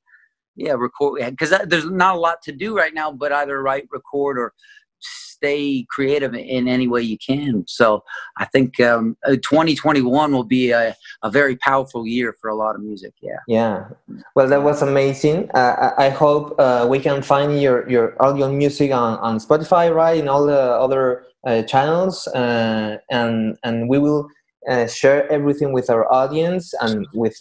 yeah 0.56 0.72
record 0.72 1.20
because 1.30 1.54
there's 1.66 1.86
not 1.86 2.16
a 2.16 2.18
lot 2.18 2.42
to 2.42 2.52
do 2.52 2.76
right 2.76 2.94
now 2.94 3.10
but 3.10 3.32
either 3.32 3.62
write 3.62 3.88
record 3.90 4.38
or 4.38 4.52
stay 5.00 5.84
creative 5.90 6.34
in 6.34 6.68
any 6.68 6.86
way 6.86 7.02
you 7.02 7.18
can 7.18 7.64
so 7.66 8.02
i 8.36 8.44
think 8.44 8.78
um, 8.80 9.16
uh, 9.26 9.30
2021 9.30 10.32
will 10.32 10.44
be 10.44 10.70
a, 10.70 10.94
a 11.22 11.30
very 11.30 11.56
powerful 11.56 12.06
year 12.06 12.36
for 12.40 12.50
a 12.50 12.54
lot 12.54 12.76
of 12.76 12.82
music 12.82 13.12
yeah 13.20 13.38
yeah 13.48 13.88
well 14.36 14.46
that 14.46 14.62
was 14.62 14.82
amazing 14.82 15.50
uh, 15.54 15.92
i 15.98 16.08
hope 16.08 16.54
uh, 16.60 16.86
we 16.88 17.00
can 17.00 17.22
find 17.22 17.60
your 17.60 17.88
your 17.88 18.22
all 18.22 18.36
your 18.38 18.50
music 18.50 18.92
on, 18.92 19.18
on 19.18 19.38
spotify 19.38 19.92
right 19.92 20.20
and 20.20 20.28
all 20.28 20.46
the 20.46 20.60
other 20.60 21.24
channels 21.66 22.26
uh, 22.28 22.98
and 23.10 23.56
and 23.64 23.88
we 23.88 23.98
will 23.98 24.28
uh, 24.68 24.86
share 24.86 25.30
everything 25.30 25.72
with 25.72 25.90
our 25.90 26.10
audience 26.12 26.72
and 26.80 27.06
with 27.14 27.40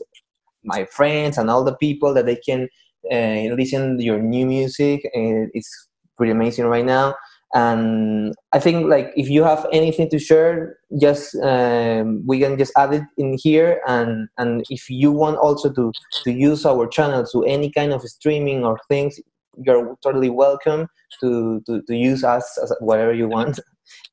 my 0.64 0.86
friends 0.86 1.38
and 1.38 1.50
all 1.50 1.64
the 1.64 1.76
people 1.76 2.14
that 2.14 2.26
they 2.26 2.36
can 2.36 2.68
uh, 3.12 3.54
listen 3.56 3.98
to 3.98 4.04
your 4.04 4.20
new 4.20 4.46
music. 4.46 5.02
Uh, 5.16 5.50
it's 5.54 5.88
pretty 6.18 6.32
amazing 6.32 6.66
right 6.66 6.86
now. 6.86 7.16
And 7.54 8.34
I 8.54 8.60
think 8.60 8.88
like 8.88 9.12
if 9.18 9.30
you 9.30 9.44
have 9.44 9.68
anything 9.74 10.10
to 10.10 10.20
share, 10.20 10.78
just 11.02 11.36
um, 11.44 12.24
we 12.26 12.40
can 12.40 12.58
just 12.58 12.72
add 12.78 12.94
it 12.94 13.04
in 13.18 13.38
here. 13.42 13.82
And 13.88 14.30
and 14.38 14.64
if 14.70 14.90
you 14.90 15.12
want 15.12 15.38
also 15.38 15.70
to 15.74 15.92
to 16.24 16.32
use 16.32 16.66
our 16.66 16.88
channel 16.88 17.26
to 17.26 17.44
any 17.44 17.70
kind 17.70 17.92
of 17.92 18.04
streaming 18.04 18.64
or 18.64 18.80
things, 18.88 19.20
you're 19.58 19.98
totally 20.04 20.30
welcome 20.30 20.88
to 21.20 21.62
to, 21.66 21.82
to 21.84 21.96
use 21.96 22.24
us 22.24 22.58
as 22.62 22.74
whatever 22.80 23.14
you 23.14 23.28
want. 23.28 23.60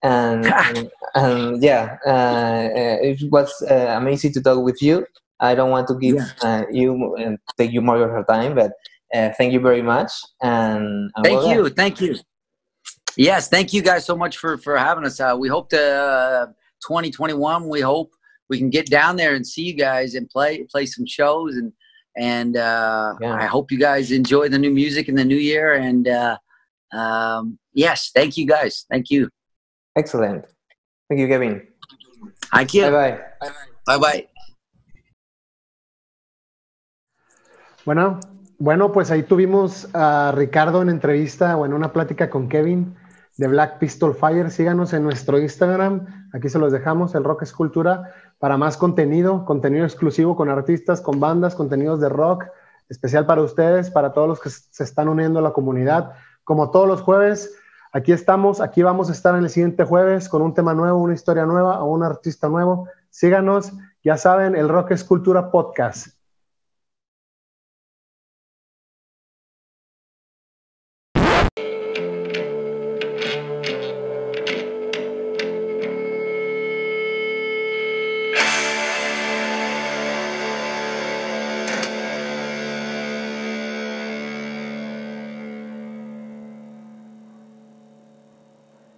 And, 0.02 0.44
and, 0.46 0.90
and, 1.14 1.62
yeah, 1.62 1.96
uh, 2.06 2.10
uh, 2.10 2.98
it 3.00 3.30
was 3.30 3.52
uh, 3.70 3.94
amazing 3.96 4.32
to 4.32 4.42
talk 4.42 4.64
with 4.64 4.82
you. 4.82 5.06
I 5.40 5.54
don't 5.54 5.70
want 5.70 5.86
to 5.88 5.94
give 5.94 6.16
yeah. 6.16 6.32
uh, 6.42 6.64
you 6.70 7.14
and 7.16 7.38
take 7.56 7.72
you 7.72 7.80
more 7.80 8.02
of 8.02 8.10
your 8.10 8.24
time, 8.24 8.54
but 8.54 8.72
uh, 9.14 9.30
thank 9.38 9.52
you 9.52 9.60
very 9.60 9.82
much. 9.82 10.10
And, 10.42 11.10
and 11.14 11.24
thank 11.24 11.46
you, 11.46 11.68
thank 11.68 12.00
you. 12.00 12.16
Yes, 13.16 13.48
thank 13.48 13.72
you 13.72 13.82
guys 13.82 14.04
so 14.04 14.16
much 14.16 14.38
for 14.38 14.58
for 14.58 14.76
having 14.76 15.04
us. 15.04 15.18
Uh, 15.20 15.36
we 15.38 15.48
hope 15.48 15.70
to 15.70 15.80
uh, 15.80 16.46
2021. 16.86 17.68
We 17.68 17.80
hope 17.80 18.12
we 18.48 18.58
can 18.58 18.70
get 18.70 18.86
down 18.86 19.16
there 19.16 19.34
and 19.34 19.46
see 19.46 19.62
you 19.62 19.74
guys 19.74 20.14
and 20.14 20.28
play 20.28 20.64
play 20.64 20.86
some 20.86 21.06
shows 21.06 21.56
and 21.56 21.72
and 22.18 22.56
uh, 22.56 23.14
yeah. 23.20 23.32
I 23.32 23.46
hope 23.46 23.70
you 23.70 23.78
guys 23.78 24.10
enjoy 24.10 24.48
the 24.48 24.58
new 24.58 24.70
music 24.70 25.08
in 25.08 25.14
the 25.14 25.24
new 25.24 25.36
year. 25.36 25.74
And 25.74 26.08
uh, 26.08 26.36
um, 26.92 27.58
yes, 27.72 28.10
thank 28.14 28.36
you 28.36 28.46
guys. 28.46 28.84
Thank 28.90 29.10
you. 29.10 29.30
Excellent. 29.96 30.44
Thank 31.08 31.20
you, 31.20 31.28
Kevin. 31.28 31.62
Thank 32.52 32.74
you. 32.74 32.82
Bye 32.82 32.90
bye. 32.90 33.18
Bye 33.86 33.98
bye. 33.98 34.28
Bueno, 37.84 38.20
bueno, 38.58 38.92
pues 38.92 39.10
ahí 39.10 39.22
tuvimos 39.22 39.88
a 39.94 40.32
Ricardo 40.34 40.82
en 40.82 40.90
entrevista 40.90 41.56
o 41.56 41.64
en 41.64 41.72
una 41.72 41.92
plática 41.92 42.28
con 42.28 42.48
Kevin 42.48 42.96
de 43.38 43.48
Black 43.48 43.78
Pistol 43.78 44.14
Fire. 44.14 44.50
Síganos 44.50 44.92
en 44.92 45.04
nuestro 45.04 45.38
Instagram, 45.38 46.28
aquí 46.34 46.50
se 46.50 46.58
los 46.58 46.72
dejamos, 46.72 47.14
el 47.14 47.24
Rock 47.24 47.42
Escultura, 47.42 48.12
para 48.38 48.58
más 48.58 48.76
contenido, 48.76 49.46
contenido 49.46 49.84
exclusivo 49.84 50.36
con 50.36 50.50
artistas, 50.50 51.00
con 51.00 51.18
bandas, 51.18 51.54
contenidos 51.54 52.00
de 52.00 52.08
rock, 52.08 52.44
especial 52.88 53.26
para 53.26 53.42
ustedes, 53.42 53.90
para 53.90 54.12
todos 54.12 54.28
los 54.28 54.40
que 54.40 54.50
se 54.50 54.84
están 54.84 55.08
uniendo 55.08 55.38
a 55.38 55.42
la 55.42 55.52
comunidad. 55.52 56.12
Como 56.44 56.70
todos 56.70 56.88
los 56.88 57.00
jueves, 57.00 57.56
aquí 57.92 58.12
estamos, 58.12 58.60
aquí 58.60 58.82
vamos 58.82 59.08
a 59.08 59.12
estar 59.12 59.34
en 59.34 59.44
el 59.44 59.50
siguiente 59.50 59.84
jueves 59.84 60.28
con 60.28 60.42
un 60.42 60.52
tema 60.52 60.74
nuevo, 60.74 60.98
una 60.98 61.14
historia 61.14 61.46
nueva 61.46 61.82
o 61.82 61.92
un 61.92 62.02
artista 62.02 62.48
nuevo. 62.48 62.88
Síganos, 63.10 63.72
ya 64.02 64.16
saben, 64.16 64.56
el 64.56 64.68
Rock 64.68 64.90
Escultura 64.90 65.50
Podcast. 65.50 66.17